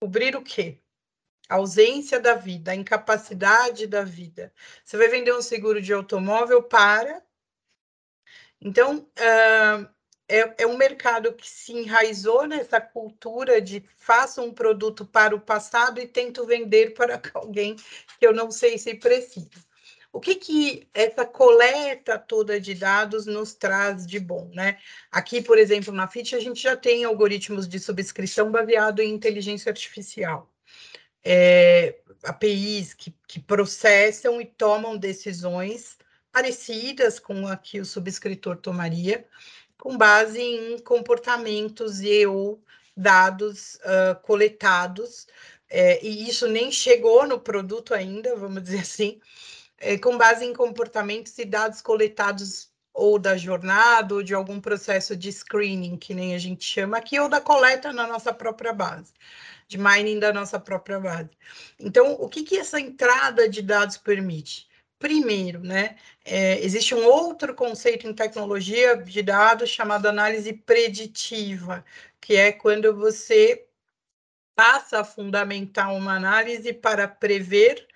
cobrir 0.00 0.36
o 0.36 0.42
quê? 0.42 0.78
a 1.48 1.56
ausência 1.56 2.20
da 2.20 2.34
vida, 2.34 2.72
a 2.72 2.74
incapacidade 2.74 3.86
da 3.86 4.02
vida. 4.02 4.52
Você 4.84 4.96
vai 4.96 5.08
vender 5.08 5.32
um 5.32 5.42
seguro 5.42 5.80
de 5.80 5.92
automóvel 5.92 6.62
para. 6.62 7.22
Então, 8.60 8.98
uh, 8.98 9.95
é, 10.28 10.62
é 10.62 10.66
um 10.66 10.76
mercado 10.76 11.32
que 11.32 11.48
se 11.48 11.72
enraizou 11.72 12.46
nessa 12.46 12.80
cultura 12.80 13.60
de 13.60 13.84
faça 13.96 14.42
um 14.42 14.52
produto 14.52 15.04
para 15.04 15.34
o 15.34 15.40
passado 15.40 16.00
e 16.00 16.06
tento 16.06 16.44
vender 16.44 16.94
para 16.94 17.20
alguém 17.34 17.76
que 18.18 18.26
eu 18.26 18.32
não 18.32 18.50
sei 18.50 18.78
se 18.78 18.94
precisa. 18.94 19.66
O 20.12 20.20
que, 20.20 20.34
que 20.34 20.88
essa 20.94 21.26
coleta 21.26 22.18
toda 22.18 22.58
de 22.58 22.74
dados 22.74 23.26
nos 23.26 23.52
traz 23.52 24.06
de 24.06 24.18
bom, 24.18 24.50
né? 24.54 24.78
Aqui, 25.10 25.42
por 25.42 25.58
exemplo, 25.58 25.92
na 25.92 26.08
FIT, 26.08 26.34
a 26.34 26.40
gente 26.40 26.62
já 26.62 26.74
tem 26.74 27.04
algoritmos 27.04 27.68
de 27.68 27.78
subscrição 27.78 28.50
baseado 28.50 29.00
em 29.00 29.12
inteligência 29.12 29.68
artificial. 29.68 30.50
É, 31.22 31.98
APIs 32.22 32.94
que, 32.94 33.14
que 33.28 33.38
processam 33.38 34.40
e 34.40 34.46
tomam 34.46 34.96
decisões 34.96 35.98
parecidas 36.32 37.18
com 37.18 37.46
a 37.46 37.56
que 37.56 37.80
o 37.80 37.84
subscritor 37.84 38.56
tomaria, 38.56 39.26
com 39.86 39.96
base 39.96 40.42
em 40.42 40.80
comportamentos 40.80 42.00
e 42.00 42.26
ou 42.26 42.60
dados 42.96 43.76
uh, 43.76 44.20
coletados, 44.22 45.28
é, 45.70 46.04
e 46.04 46.28
isso 46.28 46.48
nem 46.48 46.72
chegou 46.72 47.24
no 47.24 47.38
produto 47.38 47.94
ainda, 47.94 48.34
vamos 48.34 48.64
dizer 48.66 48.80
assim, 48.80 49.20
é, 49.78 49.96
com 49.96 50.18
base 50.18 50.44
em 50.44 50.52
comportamentos 50.52 51.38
e 51.38 51.44
dados 51.44 51.80
coletados 51.80 52.68
ou 52.92 53.16
da 53.16 53.36
jornada 53.36 54.12
ou 54.12 54.24
de 54.24 54.34
algum 54.34 54.60
processo 54.60 55.14
de 55.14 55.30
screening, 55.30 55.96
que 55.96 56.14
nem 56.14 56.34
a 56.34 56.38
gente 56.38 56.64
chama 56.64 56.98
aqui, 56.98 57.20
ou 57.20 57.28
da 57.28 57.40
coleta 57.40 57.92
na 57.92 58.08
nossa 58.08 58.32
própria 58.32 58.72
base, 58.72 59.12
de 59.68 59.78
mining 59.78 60.18
da 60.18 60.32
nossa 60.32 60.58
própria 60.58 60.98
base. 60.98 61.30
Então, 61.78 62.14
o 62.14 62.28
que, 62.28 62.42
que 62.42 62.58
essa 62.58 62.80
entrada 62.80 63.48
de 63.48 63.62
dados 63.62 63.96
permite? 63.96 64.66
Primeiro, 64.98 65.60
né, 65.60 65.96
é, 66.24 66.58
existe 66.64 66.94
um 66.94 67.04
outro 67.04 67.54
conceito 67.54 68.06
em 68.06 68.14
tecnologia 68.14 68.96
de 68.96 69.22
dados 69.22 69.68
chamado 69.68 70.06
análise 70.06 70.52
preditiva, 70.52 71.84
que 72.20 72.34
é 72.34 72.50
quando 72.52 72.96
você 72.96 73.66
passa 74.54 75.00
a 75.00 75.04
fundamentar 75.04 75.94
uma 75.94 76.14
análise 76.16 76.72
para 76.72 77.06
prever 77.08 77.86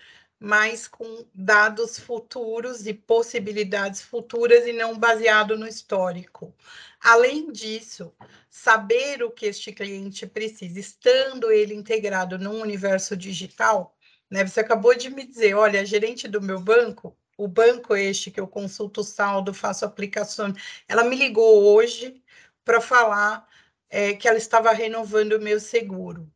mas 0.41 0.89
com 0.89 1.27
dados 1.35 1.99
futuros 1.99 2.87
e 2.87 2.95
possibilidades 2.95 4.01
futuras 4.01 4.67
e 4.67 4.73
não 4.73 4.99
baseado 4.99 5.57
no 5.57 5.69
histórico. 5.69 6.55
Além 6.99 7.53
disso, 7.53 8.11
saber 8.49 9.23
o 9.23 9.31
que 9.31 9.45
este 9.45 9.71
cliente 9.71 10.27
precisa, 10.27 10.81
estando 10.81 11.53
ele 11.53 11.75
integrado 11.75 12.39
num 12.39 12.59
universo 12.59 13.15
digital, 13.15 13.95
né? 14.31 14.47
Você 14.47 14.61
acabou 14.61 14.95
de 14.95 15.11
me 15.11 15.27
dizer, 15.27 15.55
olha, 15.55 15.85
gerente 15.85 16.29
do 16.29 16.41
meu 16.41 16.61
banco, 16.61 17.17
o 17.37 17.49
banco 17.49 17.97
este 17.97 18.31
que 18.31 18.41
eu 18.41 18.49
consulto 18.49 19.03
saldo, 19.03 19.55
faço 19.55 19.85
aplicação, 19.85 20.53
ela 20.89 21.05
me 21.05 21.17
ligou 21.17 21.65
hoje 21.75 22.23
para 22.65 22.81
falar 22.81 23.47
é, 23.89 24.15
que 24.15 24.29
ela 24.29 24.39
estava 24.39 24.73
renovando 24.73 25.33
o 25.35 25.41
meu 25.41 25.59
seguro 25.61 26.31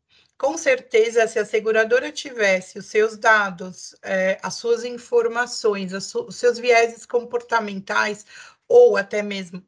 com 0.44 0.57
certeza, 0.59 1.26
se 1.26 1.38
a 1.38 1.44
seguradora 1.44 2.11
tivesse 2.12 2.78
os 2.78 2.87
seus 2.87 3.16
dados, 3.16 3.94
é, 4.02 4.38
as 4.42 4.54
suas 4.54 4.85
informações, 4.85 5.92
su 6.04 6.26
os 6.26 6.37
seus 6.37 6.59
vieses 6.59 7.07
comportamentais, 7.07 8.26
ou 8.68 8.96
até 8.96 9.22
mesmo 9.22 9.64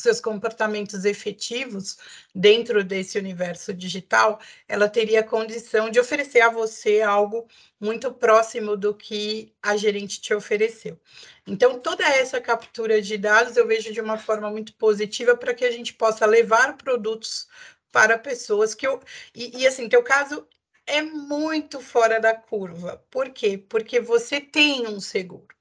seus 0.00 0.20
comportamentos 0.20 1.04
efetivos 1.04 1.96
dentro 2.34 2.84
desse 2.84 3.18
universo 3.18 3.72
digital, 3.74 4.40
ela 4.66 4.88
teria 4.88 5.22
condição 5.22 5.90
de 5.90 6.00
oferecer 6.00 6.40
a 6.40 6.50
você 6.50 7.02
algo 7.02 7.46
muito 7.80 8.12
próximo 8.12 8.76
do 8.76 8.94
que 8.94 9.52
a 9.62 9.76
gerente 9.76 10.20
te 10.20 10.34
ofereceu. 10.34 10.98
Então, 11.46 11.78
toda 11.78 12.04
essa 12.04 12.40
captura 12.40 13.00
de 13.00 13.16
dados 13.16 13.56
eu 13.56 13.66
vejo 13.66 13.92
de 13.92 14.00
uma 14.00 14.18
forma 14.18 14.50
muito 14.50 14.74
positiva 14.74 15.36
para 15.36 15.54
que 15.54 15.64
a 15.64 15.70
gente 15.70 15.94
possa 15.94 16.26
levar 16.26 16.76
produtos 16.76 17.48
para 17.92 18.18
pessoas 18.18 18.74
que 18.74 18.86
eu. 18.86 19.00
E, 19.34 19.58
e 19.62 19.66
assim, 19.66 19.88
teu 19.88 20.02
caso 20.02 20.46
é 20.86 21.02
muito 21.02 21.80
fora 21.80 22.20
da 22.20 22.34
curva. 22.34 23.04
Por 23.10 23.30
quê? 23.30 23.58
Porque 23.58 24.00
você 24.00 24.40
tem 24.40 24.86
um 24.86 25.00
seguro. 25.00 25.57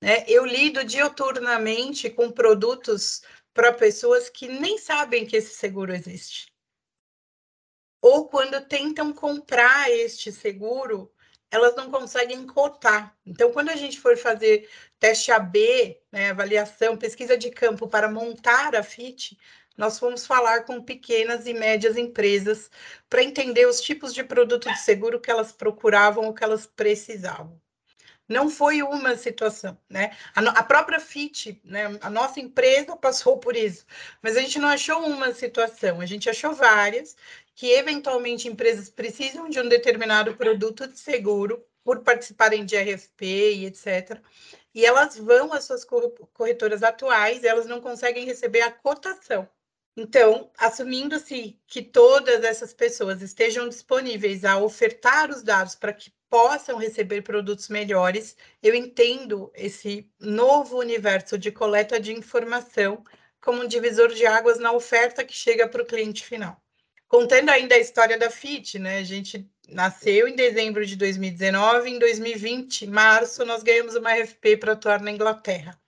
Né? 0.00 0.24
Eu 0.28 0.44
lido 0.44 0.84
dioturnamente 0.84 2.10
com 2.10 2.30
produtos 2.30 3.22
para 3.54 3.72
pessoas 3.72 4.28
que 4.28 4.48
nem 4.48 4.78
sabem 4.78 5.26
que 5.26 5.36
esse 5.36 5.54
seguro 5.54 5.94
existe. 5.94 6.52
Ou 8.02 8.28
quando 8.28 8.66
tentam 8.68 9.12
comprar 9.12 9.90
este 9.90 10.30
seguro, 10.30 11.12
elas 11.50 11.74
não 11.74 11.90
conseguem 11.90 12.46
cotar. 12.46 13.16
Então, 13.24 13.52
quando 13.52 13.70
a 13.70 13.76
gente 13.76 13.98
for 14.00 14.16
fazer 14.16 14.68
teste 14.98 15.32
AB, 15.32 15.98
né, 16.12 16.30
avaliação, 16.30 16.96
pesquisa 16.96 17.36
de 17.36 17.50
campo 17.50 17.88
para 17.88 18.10
montar 18.10 18.76
a 18.76 18.82
FIT, 18.82 19.38
nós 19.76 19.98
fomos 19.98 20.26
falar 20.26 20.64
com 20.64 20.82
pequenas 20.82 21.46
e 21.46 21.54
médias 21.54 21.96
empresas 21.96 22.70
para 23.08 23.22
entender 23.22 23.66
os 23.66 23.80
tipos 23.80 24.12
de 24.14 24.24
produto 24.24 24.70
de 24.70 24.78
seguro 24.78 25.20
que 25.20 25.30
elas 25.30 25.52
procuravam 25.52 26.24
ou 26.26 26.34
que 26.34 26.44
elas 26.44 26.66
precisavam. 26.66 27.60
Não 28.28 28.50
foi 28.50 28.82
uma 28.82 29.16
situação, 29.16 29.78
né? 29.88 30.16
A, 30.34 30.40
a 30.40 30.62
própria 30.62 30.98
FIT, 30.98 31.60
né? 31.64 31.96
a 32.00 32.10
nossa 32.10 32.40
empresa 32.40 32.96
passou 32.96 33.38
por 33.38 33.54
isso, 33.54 33.86
mas 34.20 34.36
a 34.36 34.40
gente 34.40 34.58
não 34.58 34.68
achou 34.68 35.00
uma 35.06 35.32
situação, 35.32 36.00
a 36.00 36.06
gente 36.06 36.28
achou 36.28 36.52
várias 36.52 37.16
que 37.54 37.70
eventualmente 37.70 38.48
empresas 38.48 38.90
precisam 38.90 39.48
de 39.48 39.60
um 39.60 39.68
determinado 39.68 40.36
produto 40.36 40.86
de 40.86 40.98
seguro 40.98 41.64
por 41.84 42.00
participarem 42.02 42.64
de 42.64 42.76
RFP 42.76 43.24
e 43.24 43.66
etc. 43.66 44.20
E 44.74 44.84
elas 44.84 45.16
vão 45.16 45.52
às 45.52 45.64
suas 45.64 45.84
corretoras 45.84 46.82
atuais, 46.82 47.44
elas 47.44 47.66
não 47.66 47.80
conseguem 47.80 48.26
receber 48.26 48.62
a 48.62 48.72
cotação. 48.72 49.48
Então, 49.96 50.50
assumindo-se 50.58 51.58
que 51.66 51.80
todas 51.80 52.44
essas 52.44 52.74
pessoas 52.74 53.22
estejam 53.22 53.66
disponíveis 53.68 54.44
a 54.44 54.58
ofertar 54.58 55.30
os 55.30 55.42
dados 55.42 55.74
para 55.74 55.94
que 55.94 56.12
possam 56.28 56.76
receber 56.76 57.22
produtos 57.22 57.68
melhores, 57.68 58.36
eu 58.62 58.74
entendo 58.74 59.50
esse 59.54 60.10
novo 60.20 60.78
universo 60.78 61.38
de 61.38 61.50
coleta 61.50 62.00
de 62.00 62.12
informação 62.12 63.04
como 63.40 63.62
um 63.62 63.68
divisor 63.68 64.12
de 64.12 64.26
águas 64.26 64.58
na 64.58 64.72
oferta 64.72 65.24
que 65.24 65.34
chega 65.34 65.68
para 65.68 65.82
o 65.82 65.86
cliente 65.86 66.24
final. 66.24 66.60
Contando 67.08 67.50
ainda 67.50 67.76
a 67.76 67.78
história 67.78 68.18
da 68.18 68.30
FIT, 68.30 68.78
né? 68.80 68.98
A 68.98 69.04
gente 69.04 69.48
nasceu 69.68 70.26
em 70.26 70.34
dezembro 70.34 70.84
de 70.84 70.96
2019, 70.96 71.90
em 71.90 71.98
2020, 71.98 72.86
março, 72.88 73.44
nós 73.44 73.62
ganhamos 73.62 73.94
uma 73.94 74.12
RFP 74.12 74.56
para 74.56 74.72
atuar 74.72 75.00
na 75.00 75.12
Inglaterra. 75.12 75.80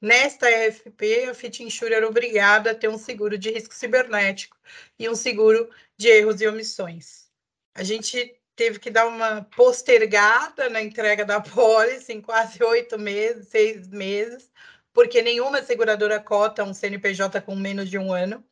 Nesta 0.00 0.50
EFP, 0.50 1.24
a 1.30 1.34
Fit 1.34 1.62
Insure 1.62 1.94
era 1.94 2.06
obrigada 2.06 2.72
a 2.72 2.74
ter 2.74 2.88
um 2.88 2.98
seguro 2.98 3.38
de 3.38 3.50
risco 3.50 3.74
cibernético 3.74 4.56
e 4.98 5.08
um 5.08 5.14
seguro 5.14 5.70
de 5.96 6.08
erros 6.08 6.40
e 6.40 6.46
omissões. 6.46 7.30
A 7.74 7.82
gente 7.82 8.35
teve 8.56 8.78
que 8.78 8.90
dar 8.90 9.06
uma 9.06 9.42
postergada 9.54 10.68
na 10.70 10.82
entrega 10.82 11.24
da 11.24 11.38
pólice 11.42 12.12
em 12.12 12.20
quase 12.20 12.62
oito 12.64 12.98
meses, 12.98 13.48
seis 13.48 13.88
meses, 13.88 14.50
porque 14.92 15.22
nenhuma 15.22 15.62
seguradora 15.62 16.18
cota 16.18 16.64
um 16.64 16.74
CNPJ 16.74 17.40
com 17.42 17.54
menos 17.54 17.88
de 17.90 17.98
um 17.98 18.12
ano. 18.12 18.42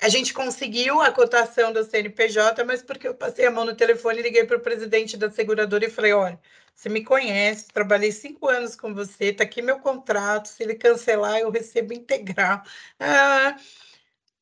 A 0.00 0.08
gente 0.08 0.32
conseguiu 0.32 1.02
a 1.02 1.12
cotação 1.12 1.72
do 1.74 1.84
CNPJ, 1.84 2.64
mas 2.64 2.82
porque 2.82 3.06
eu 3.06 3.14
passei 3.14 3.44
a 3.44 3.50
mão 3.50 3.66
no 3.66 3.74
telefone 3.74 4.20
e 4.20 4.22
liguei 4.22 4.44
para 4.46 4.56
o 4.56 4.60
presidente 4.60 5.14
da 5.14 5.30
seguradora 5.30 5.84
e 5.84 5.90
falei: 5.90 6.14
olha, 6.14 6.40
você 6.74 6.88
me 6.88 7.04
conhece, 7.04 7.68
trabalhei 7.68 8.10
cinco 8.10 8.48
anos 8.48 8.74
com 8.74 8.94
você, 8.94 9.26
está 9.26 9.44
aqui 9.44 9.60
meu 9.60 9.78
contrato. 9.80 10.48
Se 10.48 10.62
ele 10.62 10.74
cancelar, 10.74 11.38
eu 11.40 11.50
recebo 11.50 11.92
integral. 11.92 12.62
Ah, 12.98 13.56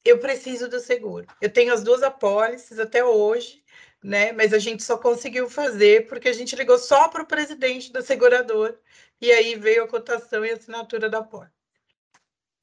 eu 0.04 0.18
preciso 0.20 0.68
do 0.68 0.78
seguro. 0.78 1.26
Eu 1.40 1.50
tenho 1.52 1.74
as 1.74 1.82
duas 1.82 2.04
apólices 2.04 2.78
até 2.78 3.04
hoje, 3.04 3.62
né? 4.02 4.32
Mas 4.32 4.52
a 4.52 4.58
gente 4.58 4.82
só 4.82 4.96
conseguiu 4.96 5.48
fazer 5.48 6.06
porque 6.08 6.28
a 6.28 6.32
gente 6.32 6.54
ligou 6.56 6.78
só 6.78 7.08
para 7.08 7.22
o 7.22 7.26
presidente 7.26 7.92
da 7.92 8.02
seguradora 8.02 8.78
e 9.20 9.30
aí 9.30 9.56
veio 9.56 9.84
a 9.84 9.88
cotação 9.88 10.44
e 10.44 10.50
a 10.50 10.54
assinatura 10.54 11.08
da 11.10 11.18
apólice. 11.18 11.52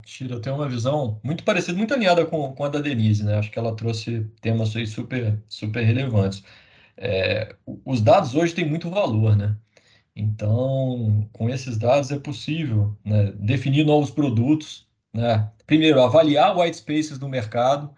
Tira, 0.04 0.34
eu 0.34 0.40
tenho 0.40 0.56
uma 0.56 0.68
visão 0.68 1.20
muito 1.24 1.42
parecida, 1.42 1.76
muito 1.76 1.92
alinhada 1.92 2.24
com, 2.24 2.54
com 2.54 2.64
a 2.64 2.68
da 2.68 2.80
Denise, 2.80 3.24
né? 3.24 3.36
Acho 3.38 3.50
que 3.50 3.58
ela 3.58 3.74
trouxe 3.74 4.24
temas 4.40 4.74
aí 4.76 4.86
super, 4.86 5.42
super 5.48 5.82
relevantes. 5.82 6.44
É, 6.96 7.54
os 7.84 8.00
dados 8.00 8.34
hoje 8.34 8.54
têm 8.54 8.64
muito 8.64 8.88
valor, 8.88 9.36
né? 9.36 9.56
Então, 10.14 11.28
com 11.32 11.50
esses 11.50 11.76
dados 11.76 12.10
é 12.10 12.18
possível 12.18 12.96
né, 13.04 13.32
definir 13.34 13.84
novos 13.84 14.10
produtos, 14.10 14.88
né? 15.12 15.50
primeiro, 15.66 16.00
avaliar 16.00 16.56
white 16.56 16.78
spaces 16.78 17.18
no 17.18 17.28
mercado 17.28 17.94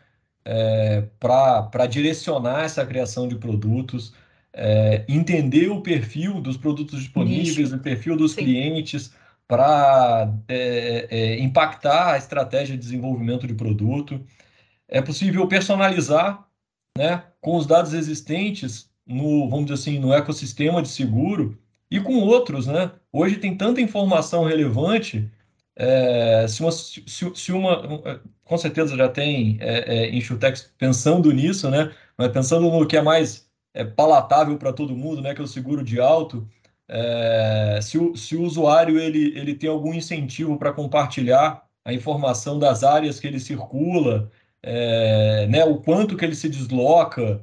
é, 0.50 1.04
para 1.20 1.86
direcionar 1.86 2.64
essa 2.64 2.84
criação 2.86 3.28
de 3.28 3.34
produtos, 3.34 4.14
é, 4.50 5.04
entender 5.06 5.68
o 5.68 5.82
perfil 5.82 6.40
dos 6.40 6.56
produtos 6.56 7.00
disponíveis, 7.00 7.58
Nicho. 7.58 7.76
o 7.76 7.78
perfil 7.78 8.16
dos 8.16 8.32
Sim. 8.32 8.44
clientes, 8.44 9.12
para 9.46 10.32
é, 10.48 11.06
é, 11.10 11.38
impactar 11.40 12.14
a 12.14 12.16
estratégia 12.16 12.74
de 12.76 12.82
desenvolvimento 12.82 13.46
de 13.46 13.52
produto. 13.52 14.24
É 14.88 15.02
possível 15.02 15.46
personalizar, 15.46 16.46
né, 16.96 17.24
com 17.42 17.56
os 17.56 17.66
dados 17.66 17.92
existentes, 17.92 18.90
no, 19.06 19.50
vamos 19.50 19.66
dizer 19.66 19.74
assim, 19.74 19.98
no 19.98 20.14
ecossistema 20.14 20.80
de 20.80 20.88
seguro 20.88 21.58
e 21.90 22.00
com 22.00 22.14
outros, 22.20 22.66
né? 22.66 22.90
Hoje 23.12 23.36
tem 23.36 23.54
tanta 23.54 23.80
informação 23.82 24.44
relevante, 24.44 25.30
é, 25.78 26.46
se, 26.48 26.60
uma, 26.60 26.72
se, 26.72 27.04
se, 27.06 27.52
uma, 27.52 28.20
com 28.44 28.58
certeza 28.58 28.96
já 28.96 29.08
tem 29.08 29.56
é, 29.60 30.08
é, 30.08 30.52
pensando 30.76 31.30
nisso, 31.32 31.70
né? 31.70 31.94
Mas 32.16 32.32
pensando 32.32 32.68
no 32.68 32.86
que 32.86 32.96
é 32.96 33.02
mais 33.02 33.48
é, 33.72 33.84
palatável 33.84 34.58
para 34.58 34.72
todo 34.72 34.96
mundo, 34.96 35.22
né? 35.22 35.34
Que 35.34 35.40
é 35.40 35.44
o 35.44 35.46
seguro 35.46 35.84
de 35.84 36.00
alto, 36.00 36.48
é, 36.88 37.80
se, 37.82 37.98
o, 37.98 38.16
se 38.16 38.34
o 38.36 38.42
usuário 38.42 38.98
ele, 38.98 39.38
ele 39.38 39.54
tem 39.54 39.68
algum 39.70 39.94
incentivo 39.94 40.58
para 40.58 40.72
compartilhar 40.72 41.62
a 41.84 41.92
informação 41.92 42.58
das 42.58 42.82
áreas 42.82 43.20
que 43.20 43.26
ele 43.26 43.38
circula, 43.38 44.30
é, 44.62 45.46
né, 45.48 45.64
o 45.64 45.76
quanto 45.78 46.16
que 46.16 46.24
ele 46.24 46.34
se 46.34 46.48
desloca, 46.48 47.42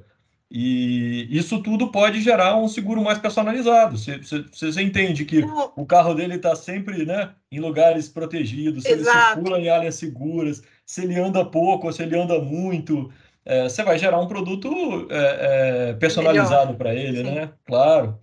e 0.57 1.27
isso 1.37 1.61
tudo 1.61 1.89
pode 1.89 2.21
gerar 2.21 2.55
um 2.55 2.69
seguro 2.69 3.03
mais 3.03 3.19
personalizado. 3.19 3.97
Você, 3.97 4.19
você, 4.19 4.41
você 4.53 4.81
entende 4.81 5.25
que 5.25 5.43
o 5.75 5.85
carro 5.85 6.13
dele 6.13 6.35
está 6.35 6.55
sempre 6.55 7.05
né, 7.05 7.31
em 7.51 7.59
lugares 7.59 8.07
protegidos, 8.07 8.83
se 8.83 8.93
Exato. 8.93 9.17
ele 9.17 9.35
circula 9.35 9.59
em 9.59 9.67
áreas 9.67 9.95
seguras, 9.95 10.63
se 10.85 11.03
ele 11.03 11.19
anda 11.19 11.43
pouco 11.43 11.87
ou 11.87 11.91
se 11.91 12.03
ele 12.03 12.17
anda 12.17 12.39
muito, 12.39 13.11
é, 13.43 13.63
você 13.63 13.83
vai 13.83 13.99
gerar 13.99 14.17
um 14.17 14.29
produto 14.29 15.05
é, 15.09 15.89
é, 15.89 15.93
personalizado 15.95 16.75
para 16.75 16.95
ele, 16.95 17.17
Sim. 17.17 17.31
né? 17.31 17.49
Claro. 17.65 18.17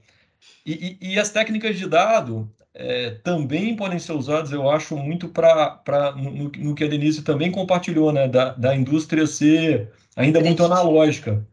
E, 0.65 0.97
e, 1.03 1.13
e, 1.13 1.19
as 1.19 1.29
técnicas 1.29 1.77
de 1.77 1.87
dado 1.87 2.51
é, 2.73 3.11
também 3.23 3.77
podem 3.77 3.99
ser 3.99 4.13
usadas, 4.13 4.53
eu 4.53 4.71
acho, 4.71 4.97
muito 4.97 5.29
para 5.29 5.83
no, 6.17 6.51
no, 6.51 6.75
que 6.75 6.85
a 6.85 6.89
Denise 6.89 7.21
também 7.21 7.51
compartilhou, 7.51 8.11
né? 8.11 8.27
Da, 8.27 8.55
da 8.55 8.75
indústria 8.75 9.27
ser 9.27 9.91
ainda 10.17 10.41
muito 10.41 10.65
analógica. 10.65 11.47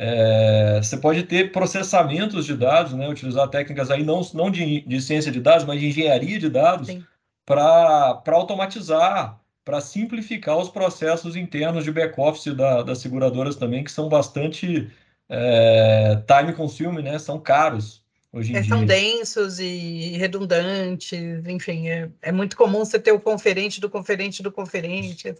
É, 0.00 0.80
você 0.80 0.96
pode 0.96 1.24
ter 1.24 1.50
processamentos 1.50 2.46
de 2.46 2.56
dados, 2.56 2.92
né, 2.92 3.08
utilizar 3.08 3.48
técnicas 3.48 3.90
aí 3.90 4.04
não, 4.04 4.20
não 4.32 4.48
de, 4.48 4.82
de 4.82 5.00
ciência 5.00 5.32
de 5.32 5.40
dados, 5.40 5.64
mas 5.64 5.80
de 5.80 5.88
engenharia 5.88 6.38
de 6.38 6.48
dados 6.48 6.96
para 7.44 8.22
automatizar, 8.28 9.40
para 9.64 9.80
simplificar 9.80 10.56
os 10.56 10.68
processos 10.68 11.34
internos 11.34 11.82
de 11.82 11.90
back-office 11.90 12.54
da, 12.54 12.82
das 12.82 12.98
seguradoras 12.98 13.56
também, 13.56 13.82
que 13.82 13.90
são 13.90 14.08
bastante 14.08 14.88
é, 15.28 16.22
time 16.28 16.52
consuming, 16.52 17.02
né, 17.02 17.18
são 17.18 17.40
caros 17.40 18.00
hoje 18.32 18.52
em 18.52 18.56
é, 18.56 18.60
dia. 18.60 18.68
São 18.68 18.86
densos 18.86 19.58
e 19.58 20.16
redundantes, 20.16 21.44
enfim, 21.44 21.88
é, 21.88 22.08
é 22.22 22.30
muito 22.30 22.56
comum 22.56 22.84
você 22.84 23.00
ter 23.00 23.10
o 23.10 23.18
conferente 23.18 23.80
do 23.80 23.90
conferente 23.90 24.44
do 24.44 24.52
conferente. 24.52 25.34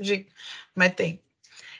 Gente? 0.00 0.26
Mas 0.74 0.92
tem. 0.94 1.20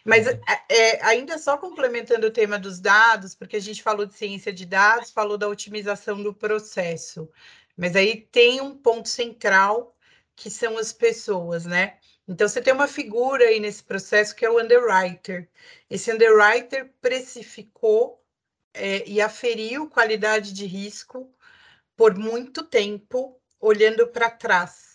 Mas 0.04 0.26
é, 0.26 0.40
é, 0.68 1.04
ainda 1.04 1.38
só 1.38 1.56
complementando 1.56 2.26
o 2.26 2.30
tema 2.30 2.58
dos 2.58 2.80
dados, 2.80 3.34
porque 3.34 3.56
a 3.56 3.60
gente 3.60 3.82
falou 3.82 4.04
de 4.04 4.14
ciência 4.14 4.52
de 4.52 4.66
dados, 4.66 5.10
falou 5.10 5.38
da 5.38 5.48
otimização 5.48 6.22
do 6.22 6.34
processo, 6.34 7.28
mas 7.76 7.94
aí 7.94 8.20
tem 8.32 8.60
um 8.60 8.76
ponto 8.76 9.08
central 9.08 9.96
que 10.34 10.50
são 10.50 10.76
as 10.78 10.92
pessoas, 10.92 11.64
né? 11.66 11.98
Então 12.26 12.48
você 12.48 12.60
tem 12.60 12.72
uma 12.72 12.88
figura 12.88 13.44
aí 13.44 13.60
nesse 13.60 13.82
processo 13.82 14.34
que 14.34 14.44
é 14.44 14.50
o 14.50 14.60
underwriter. 14.60 15.48
Esse 15.88 16.12
underwriter 16.12 16.92
precificou 17.00 18.20
é, 18.74 19.08
e 19.08 19.20
aferiu 19.20 19.88
qualidade 19.88 20.52
de 20.52 20.66
risco 20.66 21.32
por 21.96 22.16
muito 22.16 22.64
tempo, 22.64 23.40
olhando 23.60 24.08
para 24.08 24.30
trás 24.30 24.91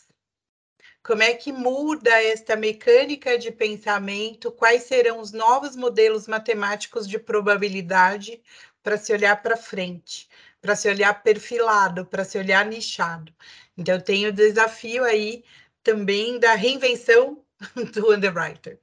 como 1.08 1.24
é 1.24 1.34
que 1.34 1.54
muda 1.54 2.22
esta 2.22 2.58
mecânica 2.58 3.38
de 3.38 3.50
pensamento? 3.50 4.52
Quais 4.52 4.84
serão 4.84 5.22
os 5.22 5.32
novos 5.32 5.74
modelos 5.74 6.28
matemáticos 6.28 7.08
de 7.08 7.17
probabilidade 7.17 8.43
para 8.84 8.98
se 8.98 9.13
olhar 9.13 9.41
para 9.41 9.56
frente, 9.56 10.28
para 10.60 10.76
se 10.76 10.89
olhar 10.89 11.24
perfilado, 11.24 12.06
para 12.06 12.26
se 12.26 12.38
olhar 12.38 12.65
nichado? 12.65 13.34
Então, 13.78 14.02
tenho 14.02 14.30
o 14.30 14.34
desafio 14.34 15.06
aí 15.06 15.46
também 15.82 16.39
da 16.39 16.56
reinvenção 16.56 17.41
do 17.93 18.12
underwriter, 18.12 18.78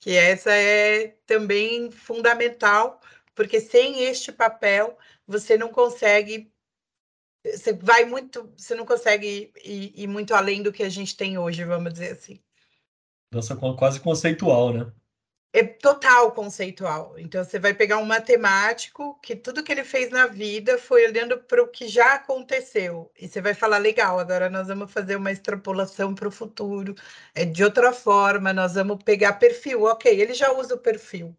que 0.00 0.16
essa 0.16 0.52
é 0.52 1.14
também 1.28 1.92
fundamental, 1.92 3.00
porque 3.36 3.60
sem 3.60 4.02
este 4.02 4.32
papel 4.32 4.98
você 5.28 5.56
não 5.56 5.68
consegue 5.68 6.50
você 7.44 7.72
vai 7.72 8.04
muito, 8.04 8.52
você 8.56 8.74
não 8.74 8.84
consegue 8.84 9.52
ir, 9.64 9.92
ir, 9.94 10.06
muito 10.06 10.34
além 10.34 10.62
do 10.62 10.72
que 10.72 10.82
a 10.82 10.88
gente 10.88 11.16
tem 11.16 11.38
hoje, 11.38 11.64
vamos 11.64 11.92
dizer 11.92 12.12
assim. 12.12 12.40
Nossa, 13.32 13.56
quase 13.56 14.00
conceitual, 14.00 14.72
né? 14.72 14.92
É 15.50 15.62
total 15.62 16.32
conceitual. 16.32 17.18
Então, 17.18 17.42
você 17.42 17.58
vai 17.58 17.72
pegar 17.72 17.98
um 17.98 18.04
matemático 18.04 19.18
que 19.22 19.34
tudo 19.34 19.62
que 19.62 19.72
ele 19.72 19.82
fez 19.82 20.10
na 20.10 20.26
vida 20.26 20.76
foi 20.78 21.06
olhando 21.06 21.38
para 21.38 21.62
o 21.62 21.68
que 21.68 21.88
já 21.88 22.14
aconteceu. 22.14 23.10
E 23.18 23.26
você 23.26 23.40
vai 23.40 23.54
falar, 23.54 23.78
legal, 23.78 24.18
agora 24.18 24.50
nós 24.50 24.68
vamos 24.68 24.92
fazer 24.92 25.16
uma 25.16 25.32
extrapolação 25.32 26.14
para 26.14 26.28
o 26.28 26.30
futuro. 26.30 26.94
É 27.34 27.46
de 27.46 27.64
outra 27.64 27.92
forma, 27.94 28.52
nós 28.52 28.74
vamos 28.74 29.02
pegar 29.02 29.34
perfil. 29.34 29.84
Ok, 29.84 30.20
ele 30.20 30.34
já 30.34 30.52
usa 30.52 30.74
o 30.74 30.78
perfil. 30.78 31.34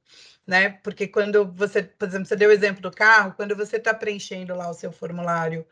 Né? 0.48 0.70
Porque 0.84 1.08
quando 1.08 1.52
você, 1.54 1.84
por 1.84 2.08
exemplo, 2.08 2.26
você 2.28 2.36
deu 2.36 2.50
o 2.50 2.54
exemplo 2.54 2.82
do 2.82 2.92
carro, 2.92 3.34
quando 3.36 3.56
você 3.56 3.78
está 3.78 3.94
preenchendo 3.94 4.56
lá 4.56 4.70
o 4.70 4.74
seu 4.74 4.92
formulário 4.92 5.66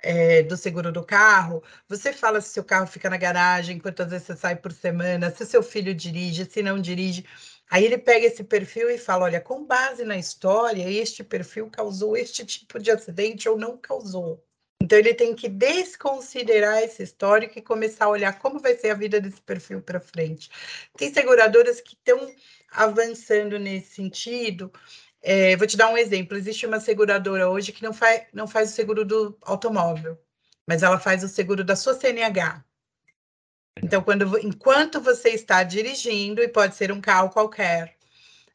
é, 0.00 0.42
do 0.42 0.56
seguro 0.56 0.92
do 0.92 1.04
carro, 1.04 1.62
você 1.88 2.12
fala 2.12 2.40
se 2.40 2.50
seu 2.50 2.64
carro 2.64 2.86
fica 2.86 3.10
na 3.10 3.16
garagem, 3.16 3.78
quantas 3.78 4.10
vezes 4.10 4.26
você 4.26 4.36
sai 4.36 4.56
por 4.56 4.72
semana, 4.72 5.30
se 5.30 5.44
seu 5.46 5.62
filho 5.62 5.94
dirige, 5.94 6.44
se 6.44 6.62
não 6.62 6.80
dirige. 6.80 7.24
Aí 7.70 7.84
ele 7.84 7.98
pega 7.98 8.26
esse 8.26 8.44
perfil 8.44 8.90
e 8.90 8.98
fala: 8.98 9.24
olha, 9.24 9.40
com 9.40 9.64
base 9.64 10.04
na 10.04 10.16
história, 10.16 10.88
este 10.90 11.24
perfil 11.24 11.70
causou 11.70 12.16
este 12.16 12.44
tipo 12.44 12.78
de 12.78 12.90
acidente 12.90 13.48
ou 13.48 13.58
não 13.58 13.76
causou. 13.76 14.44
Então 14.80 14.98
ele 14.98 15.12
tem 15.12 15.34
que 15.34 15.48
desconsiderar 15.48 16.82
esse 16.82 17.02
histórico 17.02 17.58
e 17.58 17.62
começar 17.62 18.06
a 18.06 18.10
olhar 18.10 18.38
como 18.38 18.60
vai 18.60 18.76
ser 18.76 18.90
a 18.90 18.94
vida 18.94 19.20
desse 19.20 19.40
perfil 19.42 19.82
para 19.82 20.00
frente. 20.00 20.48
Tem 20.96 21.12
seguradoras 21.12 21.80
que 21.80 21.94
estão 21.94 22.30
avançando 22.70 23.58
nesse 23.58 23.94
sentido 23.94 24.72
é, 25.22 25.56
vou 25.56 25.66
te 25.66 25.76
dar 25.76 25.90
um 25.90 25.98
exemplo. 25.98 26.36
Existe 26.36 26.66
uma 26.66 26.80
seguradora 26.80 27.48
hoje 27.48 27.72
que 27.72 27.82
não, 27.82 27.92
faz, 27.92 28.22
não 28.32 28.46
faz 28.46 28.70
o 28.70 28.74
seguro 28.74 29.04
do 29.04 29.36
automóvel, 29.42 30.18
mas 30.66 30.82
ela 30.82 30.98
faz 30.98 31.22
o 31.24 31.28
seguro 31.28 31.64
da 31.64 31.76
sua 31.76 31.94
CNH. 31.94 32.64
Então, 33.82 34.02
quando, 34.02 34.38
enquanto 34.38 35.00
você 35.00 35.30
está 35.30 35.62
dirigindo, 35.62 36.42
e 36.42 36.48
pode 36.48 36.74
ser 36.74 36.90
um 36.90 37.00
carro 37.00 37.30
qualquer, 37.30 37.96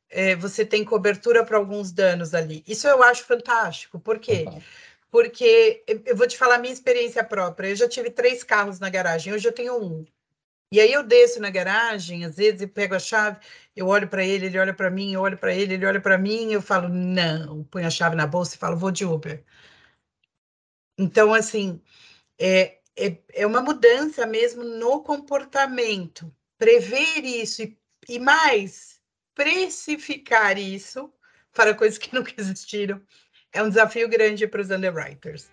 é, 0.09 0.35
você 0.35 0.65
tem 0.65 0.83
cobertura 0.83 1.45
para 1.45 1.57
alguns 1.57 1.91
danos 1.91 2.33
ali. 2.33 2.63
Isso 2.67 2.87
eu 2.87 3.01
acho 3.03 3.23
fantástico. 3.23 3.99
Por 3.99 4.19
quê? 4.19 4.45
Porque 5.09 5.83
eu 6.05 6.15
vou 6.15 6.27
te 6.27 6.37
falar 6.37 6.55
a 6.55 6.59
minha 6.59 6.73
experiência 6.73 7.23
própria. 7.23 7.69
Eu 7.69 7.75
já 7.75 7.87
tive 7.87 8.09
três 8.09 8.43
carros 8.43 8.79
na 8.79 8.89
garagem, 8.89 9.33
hoje 9.33 9.47
eu 9.47 9.53
tenho 9.53 9.81
um. 9.81 10.05
E 10.71 10.79
aí 10.79 10.91
eu 10.91 11.03
desço 11.03 11.39
na 11.39 11.51
garagem, 11.51 12.25
às 12.25 12.35
vezes, 12.35 12.61
e 12.61 12.67
pego 12.67 12.95
a 12.95 12.99
chave, 12.99 13.37
eu 13.75 13.87
olho 13.87 14.07
para 14.07 14.23
ele, 14.25 14.47
ele 14.47 14.59
olha 14.59 14.73
para 14.73 14.89
mim, 14.89 15.13
eu 15.13 15.21
olho 15.21 15.37
para 15.37 15.53
ele, 15.53 15.73
ele 15.73 15.85
olha 15.85 16.01
para 16.01 16.17
mim, 16.17 16.51
eu 16.51 16.61
falo, 16.61 16.89
não, 16.89 17.63
ponho 17.65 17.87
a 17.87 17.89
chave 17.89 18.15
na 18.15 18.27
bolsa 18.27 18.55
e 18.55 18.59
falo, 18.59 18.77
vou 18.77 18.91
de 18.91 19.05
Uber. 19.05 19.43
Então, 20.97 21.33
assim, 21.33 21.81
é, 22.39 22.79
é, 22.95 23.17
é 23.33 23.47
uma 23.47 23.61
mudança 23.61 24.25
mesmo 24.25 24.63
no 24.63 25.01
comportamento. 25.03 26.33
Prever 26.57 27.23
isso 27.25 27.63
e, 27.63 27.77
e 28.07 28.19
mais, 28.19 29.01
precificar 29.33 30.57
isso 30.57 31.11
para 31.51 31.73
coisas 31.73 31.97
que 31.97 32.13
nunca 32.15 32.33
existiram 32.37 33.01
é 33.53 33.61
um 33.61 33.69
desafio 33.69 34.09
grande 34.09 34.47
para 34.47 34.61
os 34.61 34.71
underwriters. 34.71 35.49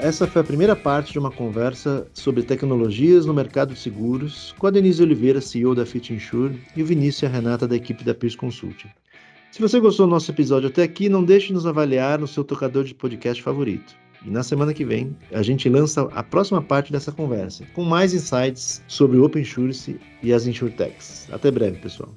Essa 0.00 0.26
foi 0.26 0.42
a 0.42 0.44
primeira 0.44 0.76
parte 0.76 1.12
de 1.12 1.18
uma 1.18 1.30
conversa 1.30 2.06
sobre 2.12 2.42
tecnologias 2.42 3.26
no 3.26 3.34
mercado 3.34 3.74
de 3.74 3.80
seguros 3.80 4.54
com 4.58 4.66
a 4.66 4.70
Denise 4.70 5.02
Oliveira, 5.02 5.40
CEO 5.40 5.74
da 5.74 5.86
Fit 5.86 6.12
Insure, 6.12 6.60
e 6.76 6.82
o 6.82 6.86
Vinícius 6.86 7.22
e 7.22 7.26
a 7.26 7.28
Renata 7.28 7.66
da 7.66 7.76
equipe 7.76 8.04
da 8.04 8.14
Pierce 8.14 8.36
Consulting. 8.36 8.88
Se 9.50 9.60
você 9.60 9.80
gostou 9.80 10.06
do 10.06 10.10
nosso 10.10 10.30
episódio 10.30 10.68
até 10.68 10.82
aqui, 10.82 11.08
não 11.08 11.24
deixe 11.24 11.48
de 11.48 11.54
nos 11.54 11.66
avaliar 11.66 12.18
no 12.18 12.26
seu 12.26 12.44
tocador 12.44 12.84
de 12.84 12.94
podcast 12.94 13.42
favorito. 13.42 13.94
E 14.24 14.30
na 14.30 14.42
semana 14.42 14.74
que 14.74 14.84
vem, 14.84 15.16
a 15.32 15.42
gente 15.42 15.68
lança 15.68 16.02
a 16.12 16.22
próxima 16.22 16.60
parte 16.60 16.92
dessa 16.92 17.12
conversa, 17.12 17.64
com 17.74 17.82
mais 17.82 18.12
insights 18.12 18.82
sobre 18.88 19.16
o 19.16 19.24
Open 19.24 19.42
Insurance 19.42 19.98
e 20.22 20.32
as 20.32 20.46
InsurTechs. 20.46 21.28
Até 21.32 21.50
breve, 21.50 21.78
pessoal. 21.78 22.10